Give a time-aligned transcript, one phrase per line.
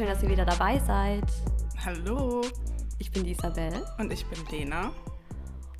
[0.00, 1.24] schön, dass ihr wieder dabei seid.
[1.84, 2.40] Hallo.
[2.98, 3.70] Ich bin die Isabel.
[3.98, 4.92] Und ich bin Lena.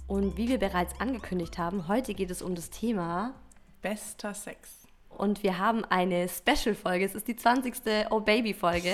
[0.09, 3.33] Und wie wir bereits angekündigt haben, heute geht es um das Thema
[3.80, 4.87] Bester Sex.
[5.09, 7.06] Und wir haben eine Special-Folge.
[7.06, 7.77] Es ist die 20.
[8.11, 8.93] Oh Baby-Folge.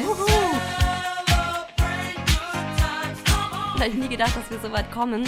[3.75, 5.25] Da habe ich nie gedacht, dass wir so weit kommen.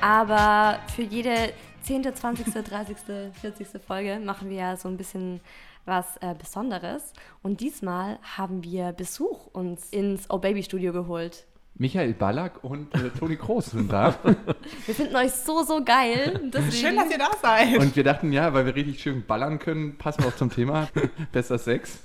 [0.00, 1.52] Aber für jede
[1.82, 2.96] 10., 20., 30.,
[3.40, 3.68] 40.
[3.86, 5.40] Folge machen wir ja so ein bisschen
[5.88, 7.12] was äh, Besonderes.
[7.42, 11.46] Und diesmal haben wir Besuch uns ins Oh Baby Studio geholt.
[11.74, 14.14] Michael Ballack und äh, Toni Kroos sind da.
[14.86, 16.40] wir finden euch so, so geil.
[16.52, 16.72] Deswegen.
[16.72, 17.78] Schön, dass ihr da seid.
[17.78, 20.88] Und wir dachten, ja, weil wir richtig schön ballern können, passen wir auch zum Thema.
[21.32, 22.00] Besser Sex.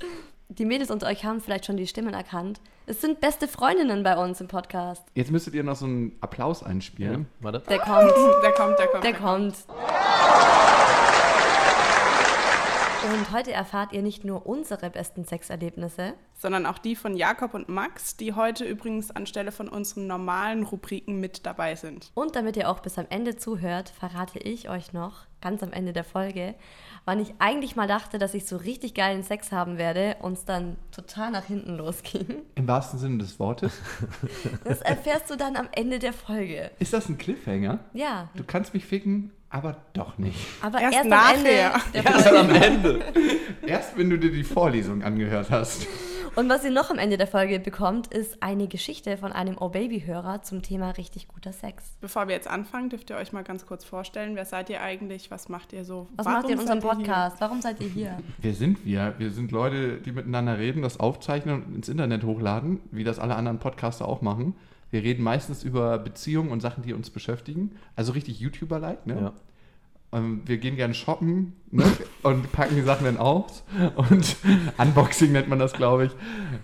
[0.50, 2.62] Die Mädels unter euch haben vielleicht schon die Stimmen erkannt.
[2.86, 5.04] Es sind beste Freundinnen bei uns im Podcast.
[5.16, 7.22] Jetzt müsstet ihr noch so einen Applaus einspielen.
[7.40, 7.64] Ja, warte.
[7.68, 8.14] Der kommt.
[8.44, 9.04] Der kommt, der kommt.
[9.04, 9.56] Der kommt.
[13.24, 17.70] Und heute erfahrt ihr nicht nur unsere besten Sexerlebnisse, sondern auch die von Jakob und
[17.70, 22.12] Max, die heute übrigens anstelle von unseren normalen Rubriken mit dabei sind.
[22.16, 25.94] Und damit ihr auch bis am Ende zuhört, verrate ich euch noch, ganz am Ende
[25.94, 26.56] der Folge,
[27.06, 30.44] wann ich eigentlich mal dachte, dass ich so richtig geilen Sex haben werde und es
[30.44, 32.42] dann total nach hinten losging.
[32.56, 33.80] Im wahrsten Sinne des Wortes.
[34.66, 36.72] Das erfährst du dann am Ende der Folge.
[36.80, 37.80] Ist das ein Cliffhanger?
[37.94, 38.28] Ja.
[38.36, 40.48] Du kannst mich ficken, aber doch nicht.
[40.62, 41.73] Aber erst, erst nachher.
[41.94, 43.02] Erst am Ende.
[43.66, 45.88] erst wenn du dir die Vorlesung angehört hast.
[46.36, 50.42] Und was ihr noch am Ende der Folge bekommt, ist eine Geschichte von einem Oh-Baby-Hörer
[50.42, 51.84] zum Thema richtig guter Sex.
[52.02, 55.30] Bevor wir jetzt anfangen, dürft ihr euch mal ganz kurz vorstellen, wer seid ihr eigentlich?
[55.30, 56.08] Was macht ihr so?
[56.16, 57.40] Was Warum macht ihr in unserem Podcast?
[57.40, 58.17] Warum seid ihr hier?
[58.40, 59.14] Wer sind wir?
[59.20, 63.36] Wir sind Leute, die miteinander reden, das aufzeichnen und ins Internet hochladen, wie das alle
[63.36, 64.56] anderen Podcaster auch machen.
[64.94, 67.72] Wir reden meistens über Beziehungen und Sachen, die uns beschäftigen.
[67.95, 69.16] Also richtig YouTuber-like, ne?
[69.16, 69.33] Ja.
[70.19, 71.83] Ähm, wir gehen gerne shoppen ne?
[72.22, 73.64] und packen die Sachen dann aus.
[73.95, 74.36] Und
[74.77, 76.11] Unboxing nennt man das, glaube ich.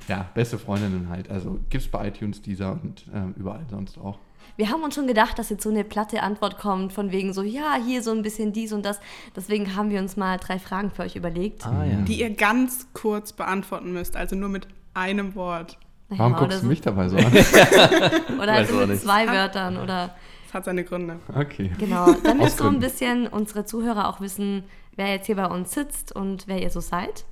[0.07, 1.31] Ja, beste Freundinnen halt.
[1.31, 4.19] Also gibt es bei iTunes, dieser und äh, überall sonst auch.
[4.57, 7.41] Wir haben uns schon gedacht, dass jetzt so eine platte Antwort kommt, von wegen so,
[7.41, 8.99] ja, hier so ein bisschen dies und das.
[9.35, 11.65] Deswegen haben wir uns mal drei Fragen für euch überlegt.
[11.65, 12.01] Ah, ja.
[12.01, 15.79] Die ihr ganz kurz beantworten müsst, also nur mit einem Wort.
[16.09, 17.25] Warum ja, guckst du mich dabei so an?
[18.41, 20.15] oder halt so mit zwei Wörtern oder.
[20.45, 21.19] Das hat seine Gründe.
[21.35, 21.71] Okay.
[21.77, 24.63] Genau, damit so ein bisschen unsere Zuhörer auch wissen,
[24.95, 27.25] wer jetzt hier bei uns sitzt und wer ihr so seid.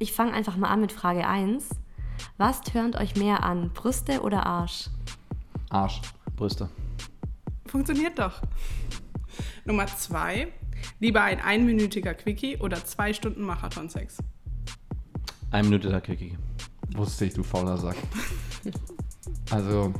[0.00, 1.68] Ich fange einfach mal an mit Frage 1.
[2.36, 4.90] Was tönt euch mehr an, Brüste oder Arsch?
[5.70, 6.00] Arsch.
[6.36, 6.68] Brüste.
[7.66, 8.42] Funktioniert doch.
[9.64, 10.48] Nummer 2.
[11.00, 14.18] Lieber ein einminütiger Quickie oder zwei Stunden Marathon-Sex?
[15.50, 16.36] Einminütiger Quickie.
[16.96, 17.96] Wusste ich, du fauler Sack.
[19.50, 19.92] also,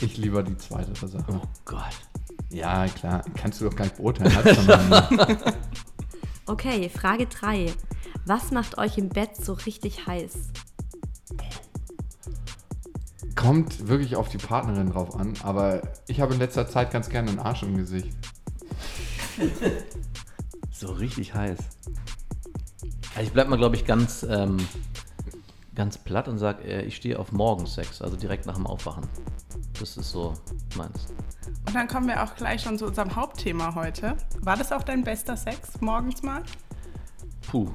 [0.00, 1.24] ich lieber die zweite Sache.
[1.28, 1.96] Oh Gott.
[2.50, 3.24] Ja, klar.
[3.34, 4.32] Kannst du doch gar nicht beurteilen.
[6.46, 7.72] okay, Frage 3.
[8.26, 10.34] Was macht euch im Bett so richtig heiß?
[13.34, 17.30] Kommt wirklich auf die Partnerin drauf an, aber ich habe in letzter Zeit ganz gerne
[17.30, 18.08] einen Arsch im Gesicht.
[20.70, 21.58] so richtig heiß.
[23.14, 24.56] Also ich bleib mal, glaube ich, ganz ähm,
[25.74, 29.06] ganz platt und sage, äh, ich stehe auf Morgensex, also direkt nach dem Aufwachen.
[29.78, 30.34] Das ist so
[30.76, 31.06] meins.
[31.66, 34.16] Und dann kommen wir auch gleich schon zu unserem Hauptthema heute.
[34.40, 36.42] War das auch dein bester Sex morgens mal?
[37.50, 37.70] Puh,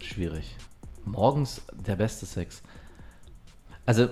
[0.00, 0.56] schwierig.
[1.04, 2.62] Morgens der beste Sex.
[3.86, 4.08] Also,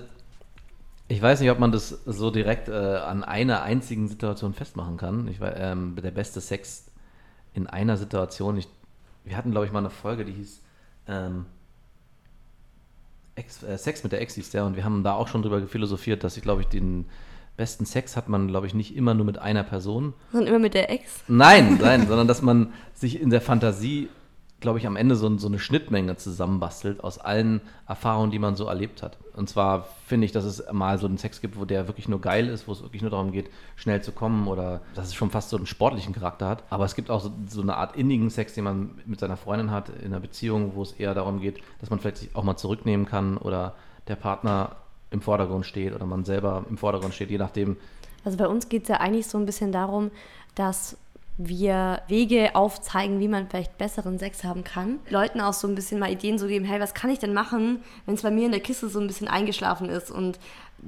[1.07, 5.27] ich weiß nicht, ob man das so direkt äh, an einer einzigen Situation festmachen kann.
[5.27, 6.91] Ich, ähm, der beste Sex
[7.53, 8.57] in einer Situation.
[8.57, 8.67] Ich,
[9.23, 10.61] wir hatten, glaube ich, mal eine Folge, die hieß
[11.07, 11.45] ähm,
[13.37, 15.65] Ex, äh, Sex mit der Ex hieß der und wir haben da auch schon drüber
[15.67, 17.05] philosophiert, dass ich glaube ich den
[17.55, 20.13] besten Sex hat man glaube ich nicht immer nur mit einer Person.
[20.31, 21.23] Sondern immer mit der Ex?
[21.27, 24.09] Nein, nein, sondern dass man sich in der Fantasie
[24.59, 28.65] glaube ich, am Ende so, so, eine Schnittmenge zusammenbastelt aus allen Erfahrungen, die man so
[28.65, 29.17] erlebt hat.
[29.35, 32.19] Und zwar finde ich, dass es mal so einen Sex gibt, wo der wirklich nur
[32.21, 35.29] geil ist, wo es wirklich nur darum geht, schnell zu kommen oder dass es schon
[35.29, 36.63] fast so einen sportlichen Charakter hat.
[36.71, 39.69] Aber es gibt auch so, so eine Art innigen Sex, den man mit seiner Freundin
[39.69, 42.57] hat, in einer Beziehung, wo es eher darum geht, dass man vielleicht sich auch mal
[42.57, 43.75] zurücknehmen kann oder
[44.07, 44.75] der Partner
[45.11, 47.77] im Vordergrund steht oder man selber im Vordergrund steht, je nachdem.
[48.25, 50.09] Also bei uns geht es ja eigentlich so ein bisschen darum,
[50.55, 50.97] dass
[51.37, 54.99] wir Wege aufzeigen, wie man vielleicht besseren Sex haben kann.
[55.09, 57.83] Leuten auch so ein bisschen mal Ideen so geben, hey, was kann ich denn machen,
[58.05, 60.39] wenn es bei mir in der Kiste so ein bisschen eingeschlafen ist und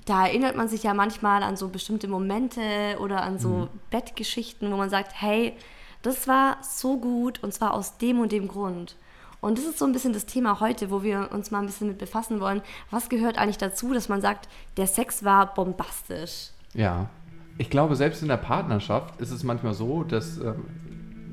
[0.06, 2.62] da erinnert man sich ja manchmal an so bestimmte Momente
[3.00, 3.70] oder an so mhm.
[3.90, 5.54] Bettgeschichten, wo man sagt, hey,
[6.02, 8.96] das war so gut und zwar aus dem und dem Grund.
[9.42, 11.88] Und das ist so ein bisschen das Thema heute, wo wir uns mal ein bisschen
[11.88, 12.62] mit befassen wollen.
[12.92, 16.50] Was gehört eigentlich dazu, dass man sagt, der Sex war bombastisch?
[16.74, 17.10] Ja,
[17.60, 20.64] ich glaube, selbst in der Partnerschaft ist es manchmal so, dass ähm,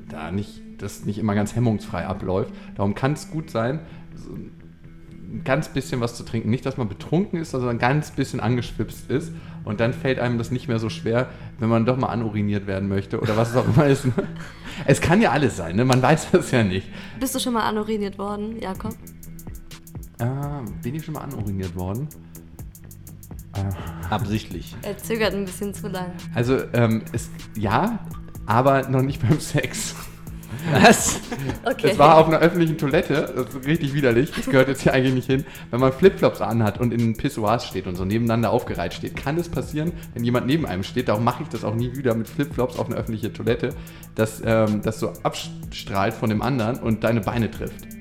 [0.09, 2.53] da nicht, das nicht immer ganz hemmungsfrei abläuft.
[2.75, 3.79] Darum kann es gut sein,
[4.13, 6.49] so, ein ganz bisschen was zu trinken.
[6.49, 9.31] Nicht, dass man betrunken ist, sondern ein ganz bisschen angeschwipst ist.
[9.63, 11.29] Und dann fällt einem das nicht mehr so schwer,
[11.59, 14.05] wenn man doch mal anuriniert werden möchte oder was es auch immer ist.
[14.05, 14.13] ne?
[14.85, 15.85] Es kann ja alles sein, ne?
[15.85, 16.87] man weiß das ja nicht.
[17.19, 18.93] Bist du schon mal anuriniert worden, Jakob?
[20.19, 22.07] Ah, bin ich schon mal anuriniert worden?
[24.09, 24.75] Absichtlich.
[24.81, 26.11] Er zögert ein bisschen zu lang.
[26.33, 27.99] Also, ähm, es, ja,
[28.45, 29.95] aber noch nicht beim Sex.
[30.71, 31.19] Was?
[31.65, 31.91] Okay.
[31.91, 35.13] Es war auf einer öffentlichen Toilette, das ist richtig widerlich, das gehört jetzt hier eigentlich
[35.13, 35.45] nicht hin.
[35.71, 39.49] Wenn man Flipflops anhat und in Pissoirs steht und so nebeneinander aufgereiht steht, kann es
[39.49, 42.79] passieren, wenn jemand neben einem steht, darum mache ich das auch nie wieder mit Flipflops
[42.79, 43.69] auf eine öffentliche Toilette,
[44.15, 47.96] dass ähm, das so abstrahlt von dem anderen und deine Beine trifft.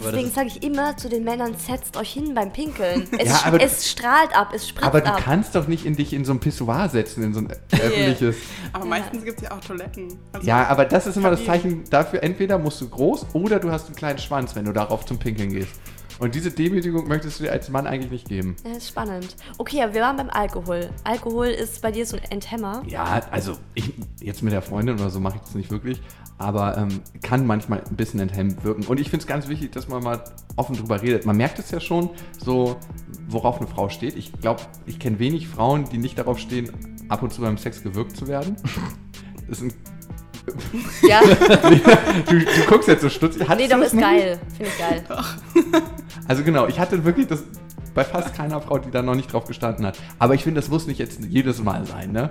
[0.00, 3.06] Deswegen sage ich immer zu den Männern, setzt euch hin beim Pinkeln.
[3.18, 5.20] Es, Ja, aber- es strahlt ab, es spritzt Aber du ab.
[5.22, 8.36] kannst doch nicht in dich in so ein Pissoir setzen, in so ein öffentliches.
[8.72, 10.18] Aber meistens gibt es ja auch Toiletten.
[10.32, 11.44] Also, Ja, aber das ist immer das.
[11.44, 15.04] Zeichen dafür, entweder musst du groß oder du hast einen kleinen Schwanz, wenn du darauf
[15.06, 15.72] zum Pinkeln gehst.
[16.20, 18.56] Und diese Demütigung möchtest du dir als Mann eigentlich nicht geben.
[18.64, 19.36] Ja, ist spannend.
[19.58, 20.90] Okay, aber wir waren beim Alkohol.
[21.04, 22.82] Alkohol ist bei dir so ein Enthemmer.
[22.88, 26.02] Ja, also ich, jetzt mit der Freundin oder so mache ich das nicht wirklich,
[26.38, 26.88] aber ähm,
[27.22, 28.84] kann manchmal ein bisschen enthemmend wirken.
[28.84, 30.22] Und ich finde es ganz wichtig, dass man mal
[30.56, 31.26] offen drüber redet.
[31.26, 32.10] Man merkt es ja schon,
[32.42, 32.76] so
[33.28, 34.16] worauf eine Frau steht.
[34.16, 36.70] Ich glaube, ich kenne wenig Frauen, die nicht darauf stehen,
[37.08, 38.56] ab und zu beim Sex gewürgt zu werden.
[39.48, 39.72] Das ist ein,
[41.08, 41.20] Ja,
[42.30, 43.42] du, du guckst jetzt so stutzig.
[43.42, 44.40] nee, Hattest doch, du das ist geil.
[44.56, 45.04] Finde ich geil.
[46.28, 47.42] Also genau, ich hatte wirklich das
[47.94, 49.98] bei fast keiner Frau, die da noch nicht drauf gestanden hat.
[50.18, 52.30] Aber ich finde, das muss nicht jetzt jedes Mal sein, ne?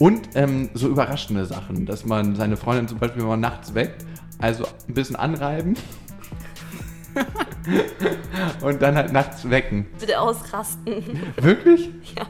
[0.00, 4.06] Und ähm, so überraschende Sachen, dass man seine Freundin zum Beispiel mal nachts weckt,
[4.38, 5.76] also ein bisschen anreiben
[8.62, 9.86] und dann halt nachts wecken.
[9.98, 11.04] Bitte ausrasten.
[11.36, 11.90] Wirklich?
[12.16, 12.26] Ja.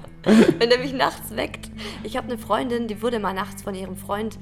[0.58, 1.70] Wenn er mich nachts weckt.
[2.02, 4.38] Ich habe eine Freundin, die wurde mal nachts von ihrem Freund,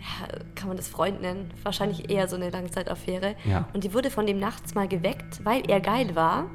[0.00, 1.52] ja, kann man das Freund nennen?
[1.62, 3.36] Wahrscheinlich eher so eine Langzeitaffäre.
[3.44, 3.68] Ja.
[3.72, 6.50] Und die wurde von dem nachts mal geweckt, weil er geil war.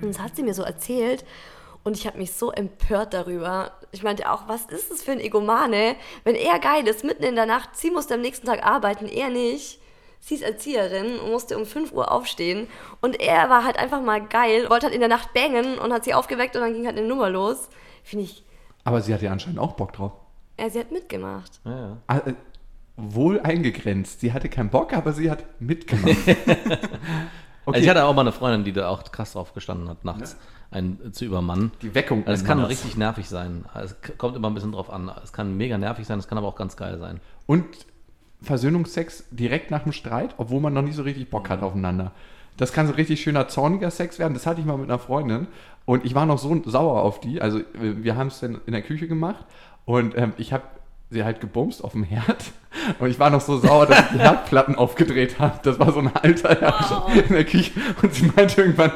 [0.00, 1.24] Und das hat sie mir so erzählt.
[1.82, 3.72] Und ich habe mich so empört darüber.
[3.92, 5.96] Ich meinte auch, was ist das für ein Egomane?
[6.24, 9.30] Wenn er geil ist, mitten in der Nacht, sie musste am nächsten Tag arbeiten, er
[9.30, 9.80] nicht.
[10.20, 12.68] Sie ist Erzieherin und musste um 5 Uhr aufstehen.
[13.00, 16.04] Und er war halt einfach mal geil, wollte halt in der Nacht bangen und hat
[16.04, 17.68] sie aufgeweckt und dann ging halt eine Nummer los.
[18.04, 18.44] Finde ich,
[18.84, 20.12] Aber sie hatte ja anscheinend auch Bock drauf.
[20.58, 21.60] ja, sie hat mitgemacht.
[21.64, 21.96] ja, ja.
[22.06, 22.34] Ah, äh,
[23.02, 24.20] Wohl eingegrenzt.
[24.20, 26.18] Sie hatte keinen Bock, aber sie hat mitgemacht.
[27.74, 30.36] Also ich hatte auch mal eine Freundin, die da auch krass drauf gestanden hat, nachts
[30.70, 31.72] einen zu übermannen.
[31.82, 32.26] Die Weckung.
[32.26, 32.84] Also es kann nennt man das.
[32.84, 33.64] richtig nervig sein.
[33.74, 35.10] Also Es kommt immer ein bisschen drauf an.
[35.22, 37.20] Es kann mega nervig sein, es kann aber auch ganz geil sein.
[37.46, 37.64] Und
[38.42, 42.12] Versöhnungsex direkt nach dem Streit, obwohl man noch nicht so richtig Bock hat aufeinander.
[42.56, 44.34] Das kann so richtig schöner, zorniger Sex werden.
[44.34, 45.48] Das hatte ich mal mit einer Freundin.
[45.86, 47.40] Und ich war noch so sauer auf die.
[47.40, 49.44] Also wir wir haben es dann in der Küche gemacht.
[49.84, 50.64] Und ähm, ich habe
[51.10, 52.52] sie halt gebumst auf dem Herd.
[52.98, 55.60] Und ich war noch so sauer, dass ich die Herdplatten aufgedreht habe.
[55.62, 57.72] Das war so ein alter Herd in der Küche.
[58.02, 58.92] Und sie meinte irgendwann,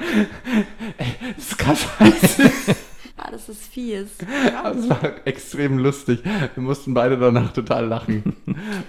[0.99, 2.39] ey, das ist krass heiß.
[3.17, 4.19] Ah, das ist fies.
[4.59, 6.23] Aber es war extrem lustig.
[6.25, 8.37] Wir mussten beide danach total lachen.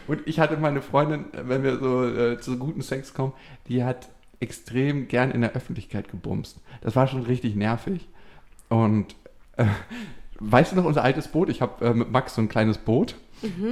[0.07, 3.33] Und ich hatte meine Freundin, wenn wir so äh, zu guten Sex kommen,
[3.69, 4.09] die hat
[4.39, 6.59] extrem gern in der Öffentlichkeit gebumst.
[6.81, 8.07] Das war schon richtig nervig.
[8.67, 9.15] Und
[9.57, 9.65] äh,
[10.39, 11.49] weißt du noch unser altes Boot?
[11.49, 13.15] Ich habe äh, mit Max so ein kleines Boot.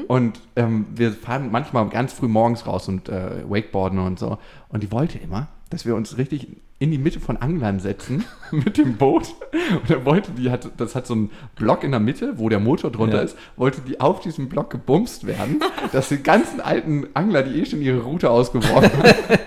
[0.08, 4.38] Und ähm, wir fahren manchmal ganz früh morgens raus und äh, Wakeboarden und so.
[4.70, 6.48] Und die wollte immer, dass wir uns richtig
[6.80, 9.34] in die Mitte von Anglern setzen mit dem Boot.
[9.82, 12.60] Und er wollte, die hat, das hat so einen Block in der Mitte, wo der
[12.60, 13.24] Motor drunter Ja.
[13.24, 15.62] ist, wollte die auf diesem Block gebumst werden,
[15.94, 19.40] dass die ganzen alten Angler, die eh schon ihre Route ausgeworfen haben,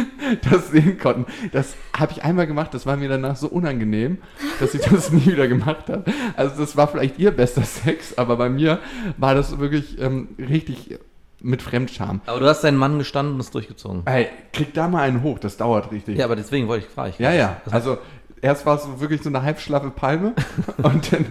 [0.50, 1.26] das sehen konnten.
[1.52, 4.18] Das habe ich einmal gemacht, das war mir danach so unangenehm,
[4.60, 6.04] dass ich das nie wieder gemacht habe.
[6.36, 8.78] Also das war vielleicht ihr bester Sex, aber bei mir
[9.16, 10.98] war das wirklich ähm, richtig
[11.40, 12.20] mit Fremdscham.
[12.26, 14.02] Aber du hast deinen Mann gestanden und es durchgezogen.
[14.06, 16.16] Ey, krieg da mal einen hoch, das dauert richtig.
[16.16, 17.14] Ja, aber deswegen wollte ich fragen.
[17.18, 17.60] ja, ja.
[17.70, 17.98] Also
[18.42, 20.34] erst war es so wirklich so eine halbschlaffe Palme
[20.82, 21.26] und dann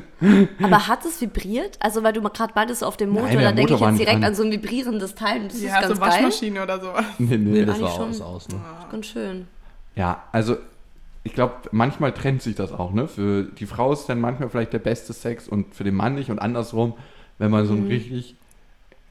[0.64, 1.78] Aber hat es vibriert?
[1.80, 4.34] Also, weil du gerade meintest, auf dem Motor, Nein, da denke ich jetzt direkt an.
[4.34, 5.42] so ein vibrierendes Teil.
[5.42, 6.10] und Das ist Ja, ganz so geil.
[6.10, 7.06] Waschmaschine oder sowas.
[7.20, 7.50] nee, nee.
[7.60, 8.10] Nee, das war schon.
[8.10, 8.50] aus, aus.
[8.50, 8.56] Ne?
[8.90, 9.48] Ganz schön.
[9.96, 10.58] Ja, also
[11.24, 13.08] ich glaube, manchmal trennt sich das auch, ne?
[13.08, 16.32] Für die Frau ist dann manchmal vielleicht der beste Sex und für den Mann nicht
[16.32, 16.94] und andersrum,
[17.38, 18.36] wenn man so ein richtig,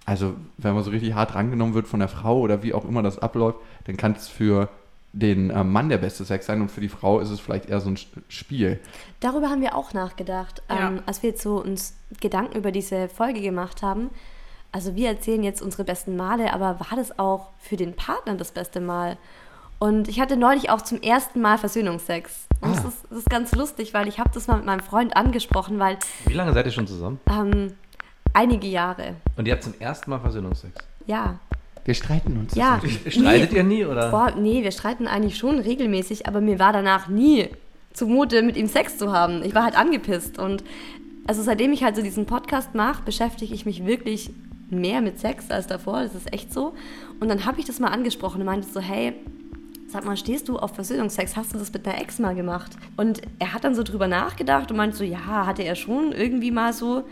[0.07, 3.03] also wenn man so richtig hart rangenommen wird von der Frau oder wie auch immer
[3.03, 4.69] das abläuft, dann kann es für
[5.13, 7.81] den äh, Mann der beste Sex sein und für die Frau ist es vielleicht eher
[7.81, 7.99] so ein
[8.29, 8.79] Spiel.
[9.21, 10.89] Darüber haben wir auch nachgedacht, Ja.
[10.89, 14.11] ähm, als wir jetzt so uns Gedanken über diese Folge gemacht haben.
[14.73, 18.53] Also wir erzählen jetzt unsere besten Male, aber war das auch für den Partner das
[18.53, 19.17] beste Mal?
[19.81, 22.47] Und ich hatte neulich auch zum ersten Mal Versöhnungsex.
[22.61, 22.89] Und das, Ah.
[22.89, 25.99] ist, das ist ganz lustig, weil ich habe das mal mit meinem Freund angesprochen, weil
[26.27, 27.19] Wie lange seid ihr schon zusammen?
[27.29, 27.73] ähm,
[28.35, 30.75] einige Jahre, Und ihr habt zum ersten Mal Versöhnungsex.
[31.07, 31.39] ja.
[31.85, 32.55] Wir streiten uns.
[32.55, 32.81] Ja.
[33.07, 34.11] Streitet ihr nie, oder?
[34.11, 37.49] Boah, nee, wir streiten eigentlich schon regelmäßig, aber mir war danach nie
[37.93, 39.43] zumute, mit ihm Sex zu haben.
[39.45, 40.63] Ich war halt angepisst und
[41.27, 44.31] also seitdem ich halt so diesen Podcast mache, beschäftige ich mich wirklich
[44.71, 46.03] mehr mit Sex als davor.
[46.03, 46.75] Das ist echt so.
[47.21, 49.13] Und dann habe ich das mal angesprochen und meinte so, hey,
[49.89, 51.37] sag mal, stehst du auf Versöhnungsex?
[51.37, 52.73] Hast du das mit einer Ex mal gemacht?
[52.97, 56.51] Und er hat dann so drüber nachgedacht und meinte so, ja, hatte er schon irgendwie
[56.51, 57.05] mal so.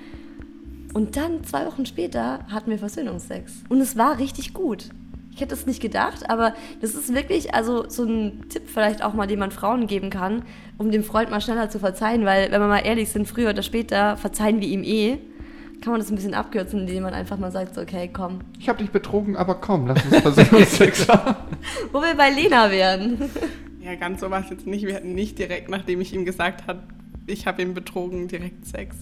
[0.95, 3.63] Und dann, zwei Wochen später, hatten wir Versöhnungsex.
[3.69, 4.89] Und es war richtig gut.
[5.35, 9.15] Ich hätte es nicht gedacht, aber das ist wirklich also so ein Tipp vielleicht auch
[9.15, 10.43] mal, den man Frauen geben kann,
[10.79, 13.63] um dem Freund mal schneller zu verzeihen, weil wenn wir mal ehrlich sind, früher oder
[13.63, 15.19] später verzeihen wir ihm eh.
[15.81, 18.41] Kann man das ein bisschen abkürzen, indem man einfach mal sagt, so, okay, komm.
[18.59, 21.37] Ich habe dich betrogen, aber komm, lass uns Versöhnungsex haben.
[21.93, 23.31] Wo wir bei Lena wären.
[23.81, 24.85] Ja, ganz so war es jetzt nicht.
[24.85, 26.83] Wir hatten nicht direkt, nachdem ich ihm gesagt habe,
[27.27, 28.97] ich habe ihn betrogen, direkt Sex.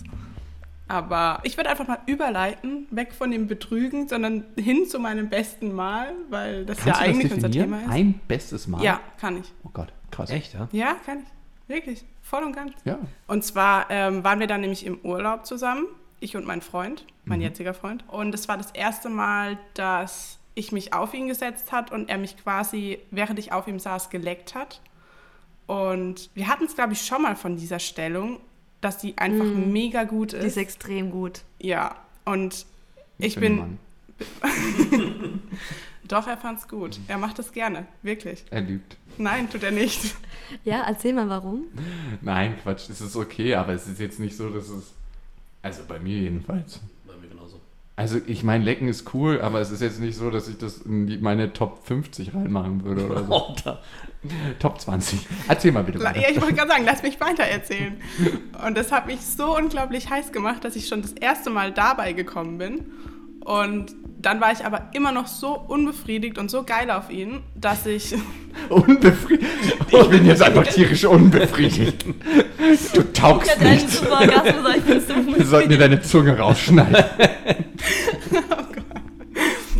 [0.88, 5.73] Aber ich würde einfach mal überleiten, weg von dem Betrügen, sondern hin zu meinem besten
[5.75, 7.50] Mal, weil das Kannst ja du eigentlich das unser?
[7.50, 7.88] Thema ist.
[7.90, 8.83] Ein bestes Mal?
[8.83, 9.52] Ja, kann ich.
[9.64, 10.31] Oh Gott, krass.
[10.31, 10.69] Echt, ja?
[10.71, 11.26] Ja, kann ich.
[11.69, 12.05] Wirklich.
[12.23, 12.73] Voll und ganz.
[12.85, 12.99] Ja.
[13.26, 15.87] Und zwar ähm, waren wir dann nämlich im Urlaub zusammen,
[16.21, 18.05] ich und mein Freund, mein jetziger Freund.
[18.09, 22.19] Und es war das erste Mal, dass ich mich auf ihn gesetzt hat und er
[22.19, 24.81] mich quasi, während ich auf ihm saß, geleckt hat.
[25.66, 28.38] Und wir hatten es, glaube ich, schon mal von dieser Stellung,
[28.80, 30.45] dass die einfach mega gut Die ist.
[30.45, 31.42] ist extrem gut.
[31.61, 32.66] Ja, und
[33.18, 33.56] ich den bin.
[33.59, 33.78] Mann.
[36.09, 37.00] Doch, er fand's gut.
[37.09, 38.45] Er macht es gerne, wirklich.
[38.50, 38.97] Er lügt.
[39.18, 40.14] Nein, tut er nicht.
[40.64, 41.64] Ja, erzähl mal warum.
[42.21, 44.92] Nein, Quatsch, es ist okay, aber es ist jetzt nicht so, dass es.
[45.62, 46.80] Also bei mir jedenfalls.
[47.99, 50.83] Also ich meine, Lecken ist cool, aber es ist jetzt nicht so, dass ich das
[50.83, 53.33] in meine Top 50 reinmachen würde oder so.
[53.49, 53.83] Alter.
[54.59, 55.21] Top 20.
[55.49, 56.21] Erzähl mal bitte weiter.
[56.21, 57.97] Ja, ich wollte gerade sagen, lass mich weiter erzählen.
[58.67, 62.12] Und das hat mich so unglaublich heiß gemacht, dass ich schon das erste Mal dabei
[62.12, 62.93] gekommen bin.
[63.41, 67.87] Und dann war ich aber immer noch so unbefriedigt und so geil auf ihn, dass
[67.87, 68.15] ich.
[68.69, 69.47] Unbefriedigt.
[69.88, 72.05] Ich bin jetzt einfach tierisch unbefriedigt.
[72.95, 73.53] Du taugst
[73.88, 77.05] so Wir sollten dir deine Zunge rausschneiden.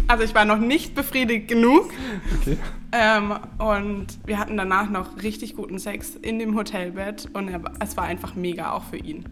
[0.09, 1.91] Also ich war noch nicht befriedigt genug.
[2.41, 2.57] Okay.
[2.93, 7.29] Ähm, und wir hatten danach noch richtig guten Sex in dem Hotelbett.
[7.33, 9.25] Und er, es war einfach mega, auch für ihn.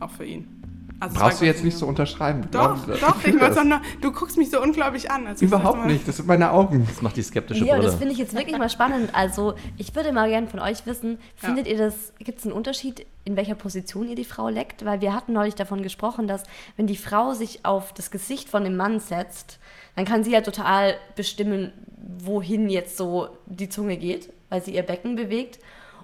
[0.00, 0.59] Auch für ihn.
[1.00, 2.42] Also Brauchst du jetzt nicht so unterschreiben.
[2.50, 5.26] Doch, Glaub- doch, ich doch nur, du guckst mich so unglaublich an.
[5.26, 6.86] als ich das Überhaupt nicht, das sind meine Augen.
[6.86, 9.14] Das macht die skeptische Ja, und das finde ich jetzt wirklich mal spannend.
[9.14, 13.06] Also, ich würde mal gerne von euch wissen, findet ihr das, gibt es einen Unterschied,
[13.24, 14.84] in welcher Position ihr die Frau leckt?
[14.84, 16.42] Weil wir hatten neulich davon gesprochen, dass
[16.76, 19.58] wenn die Frau sich auf das Gesicht von dem Mann setzt,
[19.96, 21.72] dann kann sie ja total bestimmen,
[22.18, 25.60] wohin jetzt so die Zunge geht, weil sie ihr Becken bewegt.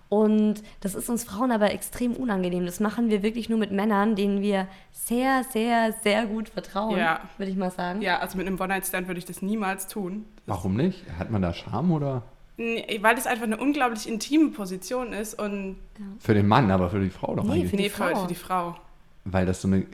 [0.08, 2.64] Und das ist uns Frauen aber extrem unangenehm.
[2.64, 7.20] Das machen wir wirklich nur mit Männern, denen wir sehr, sehr, sehr gut vertrauen, Ja.
[7.38, 8.02] würde ich mal sagen.
[8.02, 10.24] Ja, also mit einem One-Night-Stand würde ich das niemals tun.
[10.46, 11.04] Warum nicht?
[11.18, 12.22] Hat man da Scham oder?
[12.56, 15.76] Nee, Weil das einfach eine unglaublich intime Position ist und
[16.20, 17.70] Für den Mann, aber für die Frau doch Nee, eigentlich.
[17.70, 18.22] für die nee, für, Frau.
[18.22, 18.76] für die Frau.
[19.24, 19.86] Weil das so eine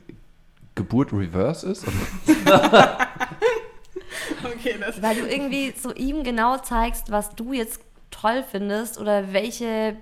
[0.74, 1.86] Geburt Reverse ist.
[4.44, 7.80] Okay, das Weil du irgendwie so ihm genau zeigst, was du jetzt
[8.12, 9.96] toll findest oder welche,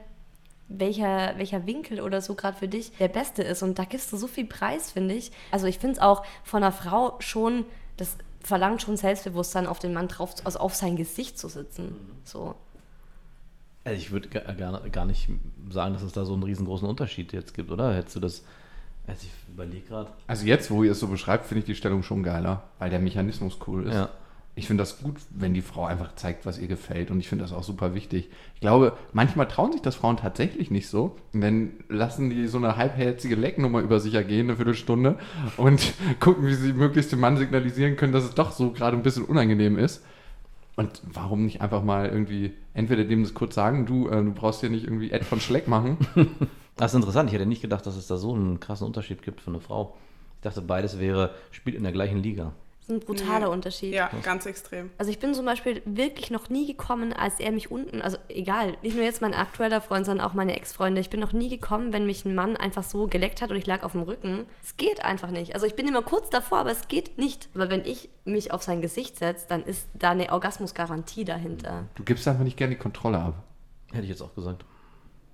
[0.68, 3.62] welcher, welcher Winkel oder so gerade für dich der beste ist.
[3.62, 5.32] Und da gibst du so viel Preis, finde ich.
[5.50, 7.64] Also ich finde es auch von einer Frau schon,
[7.96, 11.94] das verlangt schon Selbstbewusstsein auf den Mann drauf, also auf sein Gesicht zu sitzen.
[12.24, 12.54] So.
[13.84, 15.28] Also ich würde gar, gar, nicht
[15.70, 17.94] sagen, dass es da so einen riesengroßen Unterschied jetzt gibt, oder?
[17.94, 18.44] Hättest du das.
[19.06, 20.10] Also ich überlege gerade.
[20.26, 23.00] also jetzt, wo ihr es so beschreibt, finde ich die Stellung schon geiler, weil der
[23.00, 23.94] Mechanismus cool ist.
[23.94, 24.10] Ja.
[24.60, 27.10] Ich finde das gut, wenn die Frau einfach zeigt, was ihr gefällt.
[27.10, 28.28] Und ich finde das auch super wichtig.
[28.56, 31.16] Ich glaube, manchmal trauen sich das Frauen tatsächlich nicht so.
[31.32, 35.18] Und dann lassen die so eine halbherzige Lecknummer über sich ergehen, eine Viertelstunde,
[35.56, 39.02] und gucken, wie sie möglichst dem Mann signalisieren können, dass es doch so gerade ein
[39.02, 40.04] bisschen unangenehm ist.
[40.76, 44.60] Und warum nicht einfach mal irgendwie, entweder dem das kurz sagen, du, äh, du brauchst
[44.60, 45.96] hier nicht irgendwie Ed von Schleck machen.
[46.76, 47.28] Das ist interessant.
[47.28, 49.98] Ich hätte nicht gedacht, dass es da so einen krassen Unterschied gibt für eine Frau.
[50.36, 52.52] Ich dachte, beides wäre, spielt in der gleichen Liga.
[52.90, 53.52] Ein brutaler Nee.
[53.52, 53.94] Unterschied.
[53.94, 54.90] ja, ganz extrem.
[54.98, 58.76] Also ich bin zum Beispiel wirklich noch nie gekommen, als er mich unten, also egal,
[58.82, 61.00] nicht nur jetzt mein aktueller Freund, sondern auch meine Ex-Freunde.
[61.00, 63.66] Ich bin noch nie gekommen, wenn mich ein Mann einfach so geleckt hat und ich
[63.66, 64.46] lag auf dem Rücken.
[64.62, 65.54] Es geht einfach nicht.
[65.54, 67.48] Also ich bin immer kurz davor, aber es geht nicht.
[67.54, 71.84] Aber wenn ich mich auf sein Gesicht setze, dann ist da eine Orgasmusgarantie dahinter.
[71.94, 73.34] Du gibst einfach nicht gerne die Kontrolle ab.
[73.92, 74.64] Hätte ich jetzt auch gesagt.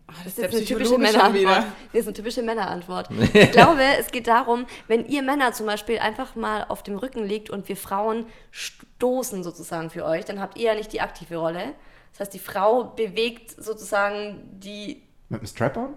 [0.09, 1.65] Ah, das Das ist eine typische Männerantwort.
[1.93, 3.09] Das ist eine typische Männerantwort.
[3.35, 7.25] Ich glaube, es geht darum, wenn ihr Männer zum Beispiel einfach mal auf dem Rücken
[7.25, 11.37] liegt und wir Frauen stoßen sozusagen für euch, dann habt ihr ja nicht die aktive
[11.37, 11.75] Rolle.
[12.13, 15.03] Das heißt, die Frau bewegt sozusagen die.
[15.29, 15.95] Mit einem Strap-on?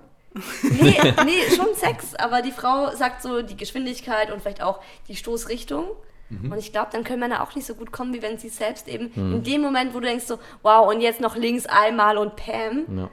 [0.63, 5.16] Nee, nee, schon Sex, aber die Frau sagt so die Geschwindigkeit und vielleicht auch die
[5.16, 5.88] Stoßrichtung.
[6.32, 8.88] Und ich glaube, dann können Männer auch nicht so gut kommen, wie wenn sie selbst
[8.88, 12.36] eben in dem Moment, wo du denkst so, wow, und jetzt noch links einmal und
[12.36, 12.86] Pam.
[12.96, 13.10] Ja.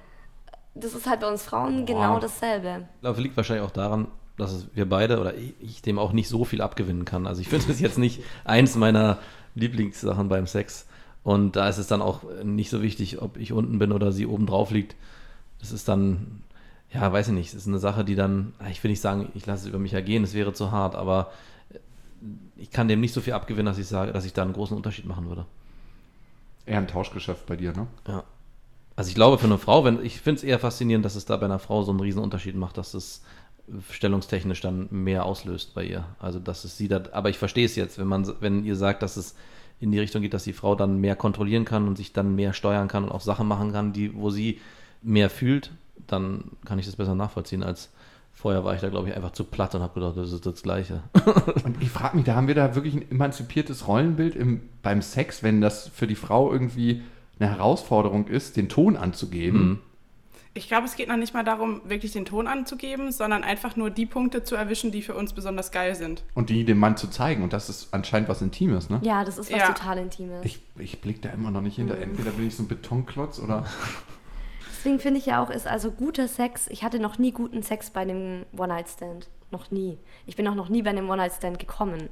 [0.78, 2.86] Das ist halt bei uns Frauen genau dasselbe.
[2.96, 6.28] Ich glaube, liegt wahrscheinlich auch daran, dass es wir beide oder ich, dem auch nicht
[6.28, 7.26] so viel abgewinnen kann.
[7.26, 9.18] Also ich finde das jetzt nicht eins meiner
[9.54, 10.86] Lieblingssachen beim Sex.
[11.22, 14.26] Und da ist es dann auch nicht so wichtig, ob ich unten bin oder sie
[14.26, 14.94] oben drauf liegt.
[15.58, 16.42] Das ist dann,
[16.92, 19.44] ja, weiß ich nicht, das ist eine Sache, die dann, ich will nicht sagen, ich
[19.46, 21.32] lasse es über mich ergehen, das wäre zu hart, aber
[22.56, 24.76] ich kann dem nicht so viel abgewinnen, dass ich sage, dass ich da einen großen
[24.76, 25.46] Unterschied machen würde.
[26.64, 27.86] Eher ein Tauschgeschäft bei dir, ne?
[28.06, 28.24] Ja.
[28.96, 31.36] Also ich glaube für eine Frau, wenn ich finde es eher faszinierend, dass es da
[31.36, 33.22] bei einer Frau so einen riesen Unterschied macht, dass es
[33.90, 36.06] stellungstechnisch dann mehr auslöst bei ihr.
[36.18, 39.02] Also dass es sie da, aber ich verstehe es jetzt, wenn man, wenn ihr sagt,
[39.02, 39.34] dass es
[39.80, 42.54] in die Richtung geht, dass die Frau dann mehr kontrollieren kann und sich dann mehr
[42.54, 44.60] steuern kann und auch Sachen machen kann, die, wo sie
[45.02, 45.72] mehr fühlt,
[46.06, 47.90] dann kann ich das besser nachvollziehen als
[48.32, 50.62] vorher war ich da, glaube ich, einfach zu platt und habe gedacht, das ist das
[50.62, 51.02] Gleiche.
[51.64, 55.42] Und ich frage mich, da haben wir da wirklich ein emanzipiertes Rollenbild im, beim Sex,
[55.42, 57.02] wenn das für die Frau irgendwie
[57.38, 59.68] eine Herausforderung ist, den Ton anzugeben.
[59.68, 59.78] Mhm.
[60.54, 63.90] Ich glaube, es geht noch nicht mal darum, wirklich den Ton anzugeben, sondern einfach nur
[63.90, 66.24] die Punkte zu erwischen, die für uns besonders geil sind.
[66.34, 67.42] Und die dem Mann zu zeigen.
[67.42, 68.98] Und das ist anscheinend was Intimes, ne?
[69.02, 69.66] Ja, das ist was Ja.
[69.66, 70.46] total Intimes.
[70.46, 71.98] Ich, ich blick da immer noch nicht hinter.
[71.98, 73.66] Entweder bin ich so ein Betonklotz oder.
[74.78, 76.68] Deswegen finde ich ja auch, ist also guter Sex.
[76.68, 79.28] Ich hatte noch nie guten Sex bei einem One-Night-Stand.
[79.50, 79.98] Noch nie.
[80.26, 82.08] Ich bin auch noch nie bei einem One-Night-Stand gekommen.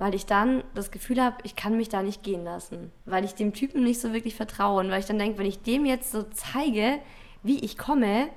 [0.00, 2.90] Weil ich dann das Gefühl habe, ich kann mich da nicht gehen lassen.
[3.04, 4.80] Weil ich dem Typen nicht so wirklich vertraue.
[4.80, 6.98] Und weil ich dann denke, wenn ich dem jetzt so zeige,
[7.42, 8.30] wie ich komme,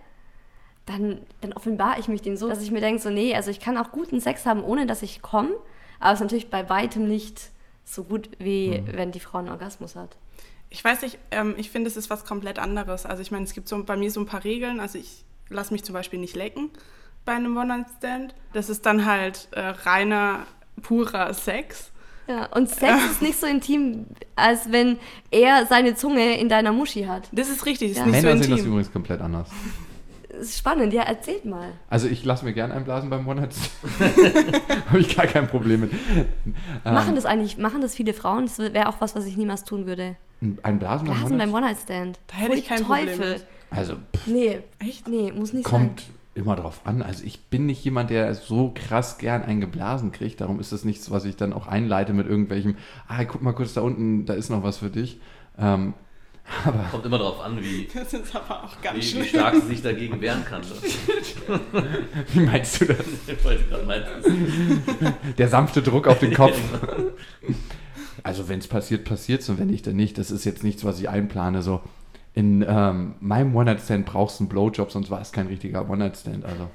[0.86, 3.62] dann, dann offenbare ich mich dem so, dass ich mir denke, so, nee, also ich
[3.62, 5.52] kann auch guten Sex haben, ohne dass ich komme.
[6.02, 7.50] Aber es ist natürlich bei weitem nicht
[7.86, 10.18] so gut, wie wenn die Frau einen Orgasmus hat.
[10.70, 13.06] Ich weiß nicht, ähm, ich finde, es ist was komplett anderes.
[13.06, 14.82] Also ich meine, es gibt so bei mir so ein paar Regeln.
[14.82, 16.72] Also ich lasse mich zum Beispiel nicht lecken
[17.24, 18.36] bei einem One-Night-Stand.
[18.52, 20.46] Das ist dann halt äh, reiner,
[20.82, 21.92] purer Sex.
[22.28, 24.98] Ja, und Sex ist nicht so intim, als wenn
[25.30, 27.28] er seine Zunge in deiner Muschi hat.
[27.34, 28.06] Das ist richtig, das Ja.
[28.06, 29.50] ist nicht Männer so sehen das übrigens komplett anders.
[30.30, 31.74] Das ist spannend, ja, erzählt mal.
[31.90, 33.54] Also ich lasse mir gern einblasen beim one night
[34.88, 35.92] Habe ich gar kein Problem mit.
[35.94, 36.56] Ähm,
[36.94, 38.46] Machen das eigentlich, machen das viele Frauen?
[38.46, 40.16] Das wäre auch was, was ich niemals tun würde.
[40.64, 42.20] Ein Blasen beim Blasen beim One-Night- One-Night-Stand.
[42.28, 43.46] Da hätte ich Pfui kein Problem mit.
[43.70, 45.08] Also pff, Nee, Echt?
[45.08, 46.10] nee, muss nicht kommt sein.
[46.36, 47.02] Immer drauf an.
[47.02, 50.42] Also ich bin nicht jemand, der so krass gern einen geblasen kriegt.
[50.42, 52.76] Darum ist das nichts, was ich dann auch einleite mit irgendwelchem,
[53.08, 55.20] ah, guck mal kurz da unten, da ist noch was für dich.
[55.60, 55.94] Ähm,
[56.66, 59.68] aber Kommt immer darauf an, wie, Das ist aber auch ganz wie, wie stark sie
[59.68, 60.62] sich dagegen wehren kann.
[62.34, 63.06] wie meinst du das?
[63.70, 64.06] Gerade
[65.38, 66.60] Der sanfte Druck auf den Kopf.
[68.24, 70.18] Also wenn es passiert, passiert es und wenn nicht, dann nicht.
[70.18, 71.62] Das ist jetzt nichts, was ich einplane.
[71.62, 71.82] So
[72.34, 76.46] in ähm, meinem One-Night-Stand brauchst du einen Blowjob, sonst war es kein richtiger One-Night-Stand.
[76.46, 76.70] Also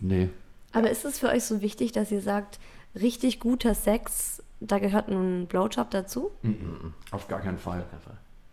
[0.00, 0.30] nee.
[0.72, 2.58] Aber ist es für euch so wichtig, dass ihr sagt,
[2.94, 6.30] richtig guter Sex, da gehört ein Blowjob dazu?
[6.42, 6.94] Mhm.
[7.10, 7.84] Auf gar keinen Fall.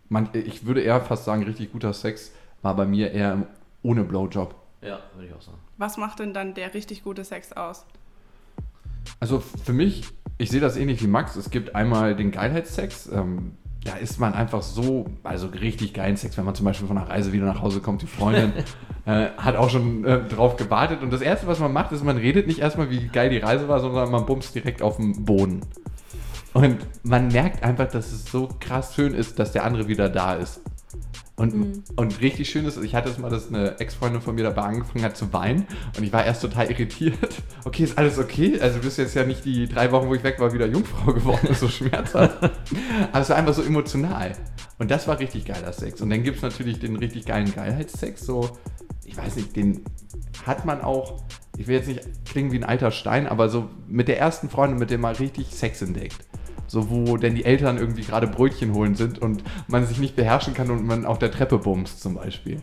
[0.08, 3.46] Man, ich würde eher fast sagen, richtig guter Sex war bei mir eher
[3.82, 4.54] ohne Blowjob.
[4.82, 5.58] Ja, würde ich auch sagen.
[5.78, 7.86] Was macht denn dann der richtig gute Sex aus?
[9.20, 10.04] Also für mich,
[10.38, 11.36] ich sehe das ähnlich wie Max.
[11.36, 13.06] Es gibt einmal den Geilheitssex.
[13.10, 16.96] Ähm, da ist man einfach so, also richtig geilen Sex, wenn man zum Beispiel von
[16.98, 18.52] einer Reise wieder nach Hause kommt, die Freundin
[19.06, 21.02] äh, hat auch schon äh, drauf gewartet.
[21.02, 23.68] Und das Erste, was man macht, ist, man redet nicht erstmal, wie geil die Reise
[23.68, 25.62] war, sondern man bumst direkt auf dem Boden.
[26.52, 30.34] Und man merkt einfach, dass es so krass schön ist, dass der andere wieder da
[30.34, 30.60] ist.
[31.34, 34.62] Und, und richtig schön ist, ich hatte es mal, dass eine Ex-Freundin von mir dabei
[34.62, 37.16] angefangen hat zu weinen und ich war erst total irritiert.
[37.64, 38.58] Okay, ist alles okay?
[38.60, 41.12] Also du bist jetzt ja nicht die drei Wochen, wo ich weg war, wieder Jungfrau
[41.12, 42.42] geworden, ist so schmerzhaft.
[43.12, 44.32] Aber es war einfach so emotional.
[44.78, 46.00] Und das war richtig geiler Sex.
[46.00, 48.58] Und dann gibt es natürlich den richtig geilen Geilheitssex, so,
[49.04, 49.84] ich weiß nicht, den
[50.44, 51.22] hat man auch,
[51.56, 54.78] ich will jetzt nicht klingen wie ein alter Stein, aber so mit der ersten Freundin,
[54.78, 56.26] mit der man richtig Sex entdeckt.
[56.66, 60.54] So, wo denn die Eltern irgendwie gerade Brötchen holen sind und man sich nicht beherrschen
[60.54, 62.62] kann und man auf der Treppe bumst zum Beispiel.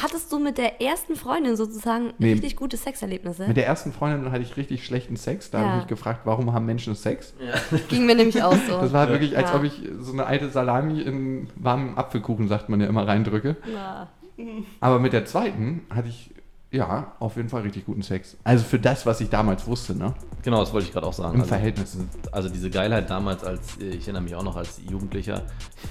[0.00, 2.32] Hattest du mit der ersten Freundin sozusagen Nee.
[2.34, 3.48] richtig gute Sexerlebnisse?
[3.48, 5.50] Mit der ersten Freundin hatte ich richtig schlechten Sex.
[5.50, 5.64] Da Ja.
[5.64, 7.34] habe ich mich gefragt, warum haben Menschen Sex?
[7.88, 8.80] Ging mir nämlich auch so.
[8.80, 9.56] Das war wirklich, als Ja.
[9.56, 13.56] ob ich so eine alte Salami in warmen Apfelkuchen, sagt man ja immer, reindrücke.
[13.74, 14.08] Ja.
[14.78, 16.30] Aber mit der zweiten hatte ich,
[16.70, 18.36] ja, auf jeden Fall richtig guten Sex.
[18.44, 20.12] Also für das, was ich damals wusste, ne?
[20.42, 21.34] Genau, das wollte ich gerade auch sagen.
[21.34, 21.96] Im Also- Verhältnis.
[22.30, 25.42] Also diese Geilheit damals als, äh, ich erinnere mich auch noch als Jugendlicher.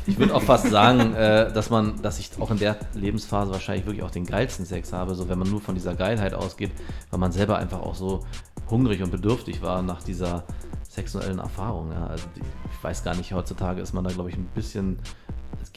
[0.05, 3.85] Ich würde auch fast sagen, äh, dass man, dass ich auch in der Lebensphase wahrscheinlich
[3.87, 6.71] wirklich auch den geilsten Sex habe, so wenn man nur von dieser Geilheit ausgeht,
[7.09, 8.23] weil man selber einfach auch so
[8.69, 10.43] hungrig und bedürftig war nach dieser
[10.89, 11.91] sexuellen Erfahrung.
[11.91, 12.07] Ja.
[12.07, 14.99] Also ich weiß gar nicht, heutzutage ist man da, glaube ich, ein bisschen,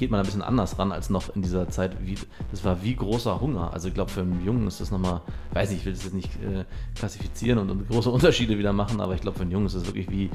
[0.00, 2.16] geht man ein bisschen anders ran als noch in dieser Zeit, wie
[2.50, 3.72] das war wie großer Hunger.
[3.72, 5.20] Also ich glaube, für einen Jungen ist das nochmal,
[5.52, 6.64] weiß nicht, ich will das jetzt nicht äh,
[6.94, 9.84] klassifizieren und, und, große Unterschiede wieder machen, aber ich glaube, für einen Jungen ist das
[9.84, 10.30] wirklich wie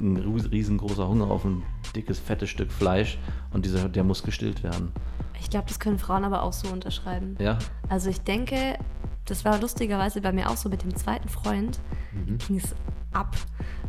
[0.00, 1.62] ein riesengroßer Hunger auf ein
[1.94, 3.18] dickes, fettes Stück Fleisch
[3.52, 4.92] und dieser, der muss gestillt werden.
[5.40, 7.36] Ich glaube, das können Frauen aber auch so unterschreiben.
[7.38, 7.58] Ja.
[7.90, 8.78] Also ich denke,
[9.26, 11.80] das war lustigerweise bei mir auch so mit dem zweiten Freund,
[12.12, 12.38] mhm.
[12.38, 12.74] ging es
[13.12, 13.36] ab.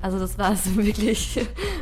[0.01, 1.39] Also das war so wirklich,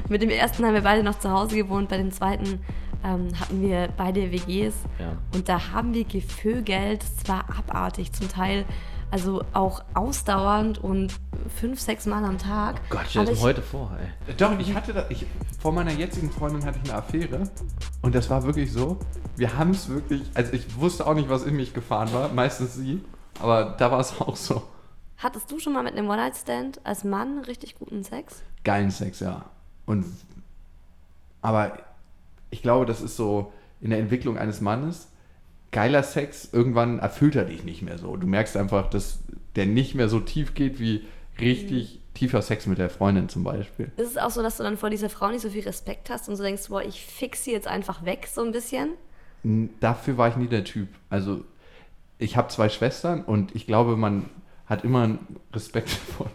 [0.10, 2.60] mit dem ersten haben wir beide noch zu Hause gewohnt, bei dem zweiten
[3.04, 5.18] ähm, hatten wir beide WGs ja.
[5.34, 8.66] und da haben wir gevögelt, es war abartig zum Teil.
[9.14, 11.14] Also auch ausdauernd und
[11.54, 12.80] fünf, sechs Mal am Tag.
[12.86, 14.34] Oh Gott, stell dir heute vor, ey.
[14.36, 15.26] Doch, ich hatte da, ich,
[15.60, 17.50] vor meiner jetzigen Freundin hatte ich eine Affäre
[18.02, 19.00] und das war wirklich so,
[19.36, 22.76] wir haben es wirklich, also ich wusste auch nicht, was in mich gefahren war, meistens
[22.76, 23.04] sie,
[23.42, 24.64] aber da war es auch so.
[25.18, 28.42] Hattest du schon mal mit einem One-Night-Stand als Mann richtig guten Sex?
[28.64, 29.44] Geilen Sex, ja.
[29.86, 30.06] Und
[31.42, 31.74] aber
[32.52, 35.10] ich glaube, das ist so in der Entwicklung eines Mannes.
[35.72, 38.16] Geiler Sex, irgendwann erfüllt er dich nicht mehr so.
[38.18, 39.20] Du merkst einfach, dass
[39.56, 41.06] der nicht mehr so tief geht wie
[41.40, 42.14] richtig mhm.
[42.14, 43.92] tiefer Sex mit der Freundin zum Beispiel.
[43.96, 46.30] Ist es auch so, dass du dann vor dieser Frau nicht so viel Respekt hast
[46.30, 48.90] und so denkst, boah, ich fix sie jetzt einfach weg, so ein bisschen?
[49.80, 50.90] Dafür war ich nie der Typ.
[51.10, 51.44] Also
[52.20, 54.26] ich habe zwei Schwestern und ich glaube, man
[54.72, 55.20] hat immer einen
[55.54, 56.28] Respekt vor.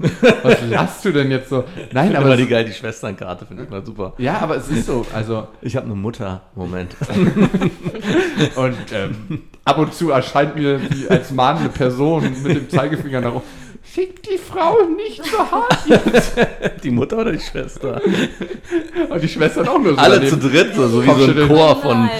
[0.42, 1.64] Was lachst du denn jetzt so?
[1.92, 2.26] Nein, aber.
[2.26, 4.12] Immer die geil, die Schwesternkarte finde ich mal super.
[4.18, 5.06] Ja, aber es ist so.
[5.12, 6.42] Also ich habe eine Mutter.
[6.54, 6.94] Moment.
[8.56, 13.34] und ähm, ab und zu erscheint mir die als mahnende Person mit dem Zeigefinger nach
[13.36, 13.44] oben.
[13.82, 16.36] Fick die Frau nicht so hart jetzt.
[16.82, 18.02] Die Mutter oder die Schwester?
[19.08, 19.98] Und die Schwestern auch nur so.
[19.98, 22.10] Alle zu dritt, so, so wie so ein Chor von,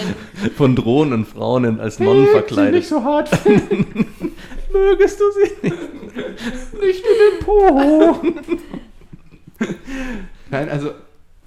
[0.57, 2.77] von Drohnen und Frauen als Nonnen verkleidet.
[2.77, 3.29] nicht so hart
[4.77, 5.69] Mögest du sie
[6.81, 8.23] nicht, in den Po.
[10.51, 10.91] Nein, also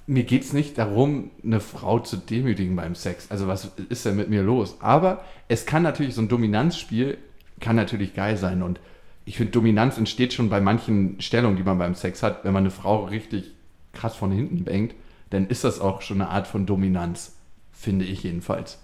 [0.06, 3.30] mir geht es nicht darum, eine Frau zu demütigen beim Sex.
[3.30, 4.76] Also was ist denn mit mir los?
[4.80, 7.16] Aber es kann natürlich, so ein Dominanzspiel
[7.60, 8.62] kann natürlich geil sein.
[8.62, 8.80] Und
[9.24, 12.44] ich finde, Dominanz entsteht schon bei manchen Stellungen, die man beim Sex hat.
[12.44, 13.52] Wenn man eine Frau richtig
[13.92, 14.94] krass von hinten bangt,
[15.30, 17.36] dann ist das auch schon eine Art von Dominanz,
[17.72, 18.78] finde ich jedenfalls.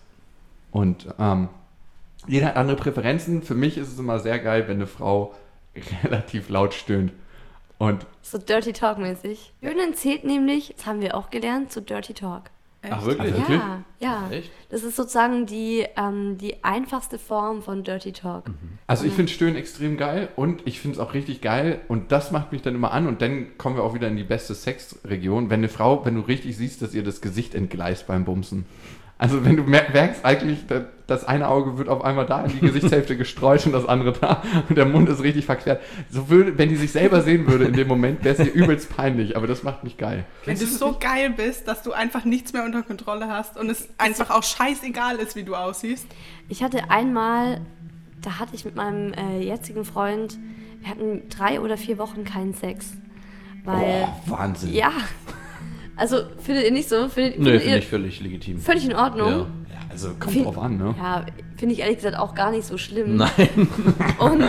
[0.70, 1.48] Und ähm,
[2.26, 3.42] jeder hat andere Präferenzen.
[3.42, 5.34] Für mich ist es immer sehr geil, wenn eine Frau
[6.04, 7.12] relativ laut stöhnt.
[7.78, 9.52] Und so Dirty Talk mäßig.
[9.58, 12.50] Stöhnen zählt nämlich, das haben wir auch gelernt, zu Dirty Talk.
[12.82, 12.94] Echt?
[12.94, 13.34] Ach wirklich?
[13.48, 14.28] Ja, ja.
[14.30, 14.50] Echt?
[14.70, 18.48] Das ist sozusagen die, ähm, die einfachste Form von Dirty Talk.
[18.48, 18.78] Mhm.
[18.86, 22.30] Also ich finde Stöhnen extrem geil und ich finde es auch richtig geil und das
[22.30, 25.50] macht mich dann immer an und dann kommen wir auch wieder in die beste Sexregion,
[25.50, 28.66] wenn eine Frau, wenn du richtig siehst, dass ihr das Gesicht entgleist beim Bumsen.
[29.18, 30.66] Also wenn du merkst eigentlich,
[31.06, 34.42] das eine Auge wird auf einmal da in die Gesichtshälfte gestreut und das andere da
[34.68, 35.80] und der Mund ist richtig verkehrt.
[36.10, 38.94] So würde, wenn die sich selber sehen würde in dem Moment, wäre es ihr übelst
[38.94, 40.26] peinlich, aber das macht mich geil.
[40.44, 43.88] Wenn du so geil bist, dass du einfach nichts mehr unter Kontrolle hast und es
[43.96, 46.06] einfach auch scheißegal ist, wie du aussiehst.
[46.50, 47.62] Ich hatte einmal,
[48.20, 50.36] da hatte ich mit meinem äh, jetzigen Freund,
[50.80, 52.92] wir hatten drei oder vier Wochen keinen Sex.
[53.64, 54.74] Weil, oh, Wahnsinn.
[54.74, 54.92] Ja,
[55.96, 57.08] also findet ihr nicht so?
[57.08, 58.60] Findet, nee, finde ich völlig legitim.
[58.60, 59.30] Völlig in Ordnung.
[59.30, 59.46] Ja.
[59.90, 60.94] also kommt find, drauf an, ne?
[60.98, 61.24] Ja,
[61.56, 63.16] finde ich ehrlich gesagt auch gar nicht so schlimm.
[63.16, 63.68] Nein.
[64.18, 64.44] Und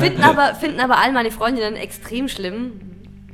[0.00, 2.80] finden aber, finden aber all meine Freundinnen extrem schlimm.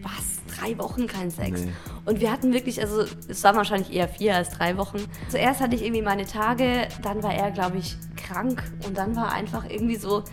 [0.03, 0.35] Was?
[0.59, 1.63] Drei Wochen kein Sex?
[1.63, 1.73] Nee.
[2.05, 4.99] Und wir hatten wirklich, also es waren wahrscheinlich eher vier als drei Wochen.
[5.29, 9.33] Zuerst hatte ich irgendwie meine Tage, dann war er, glaube ich, krank und dann war
[9.33, 10.25] einfach irgendwie so,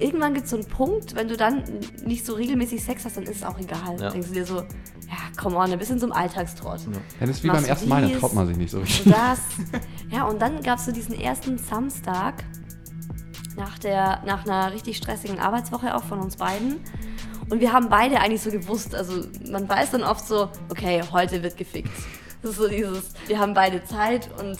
[0.00, 1.62] irgendwann gibt es so einen Punkt, wenn du dann
[2.04, 4.00] nicht so regelmäßig Sex hast, dann ist es auch egal.
[4.00, 4.10] Ja.
[4.10, 6.80] Denkst du dir so, ja, come on, ein bisschen so ein Alltagstrott.
[6.80, 6.98] Ja.
[7.20, 9.12] Dann ist wie beim ersten Mal, dann traut man sich nicht so richtig.
[9.12, 9.40] Das.
[10.10, 12.44] Ja, und dann gab es so diesen ersten Samstag
[13.56, 16.80] nach, der, nach einer richtig stressigen Arbeitswoche auch von uns beiden.
[17.48, 21.42] Und wir haben beide eigentlich so gewusst, also man weiß dann oft so, okay, heute
[21.42, 21.90] wird gefickt.
[22.42, 24.56] Das ist so dieses, wir haben beide Zeit und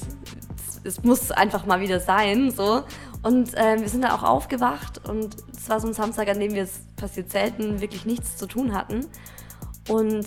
[0.84, 2.82] es muss einfach mal wieder sein, so.
[3.22, 6.54] Und äh, wir sind da auch aufgewacht und es war so ein Samstag, an dem
[6.54, 9.06] wir es passiert selten wirklich nichts zu tun hatten.
[9.88, 10.26] Und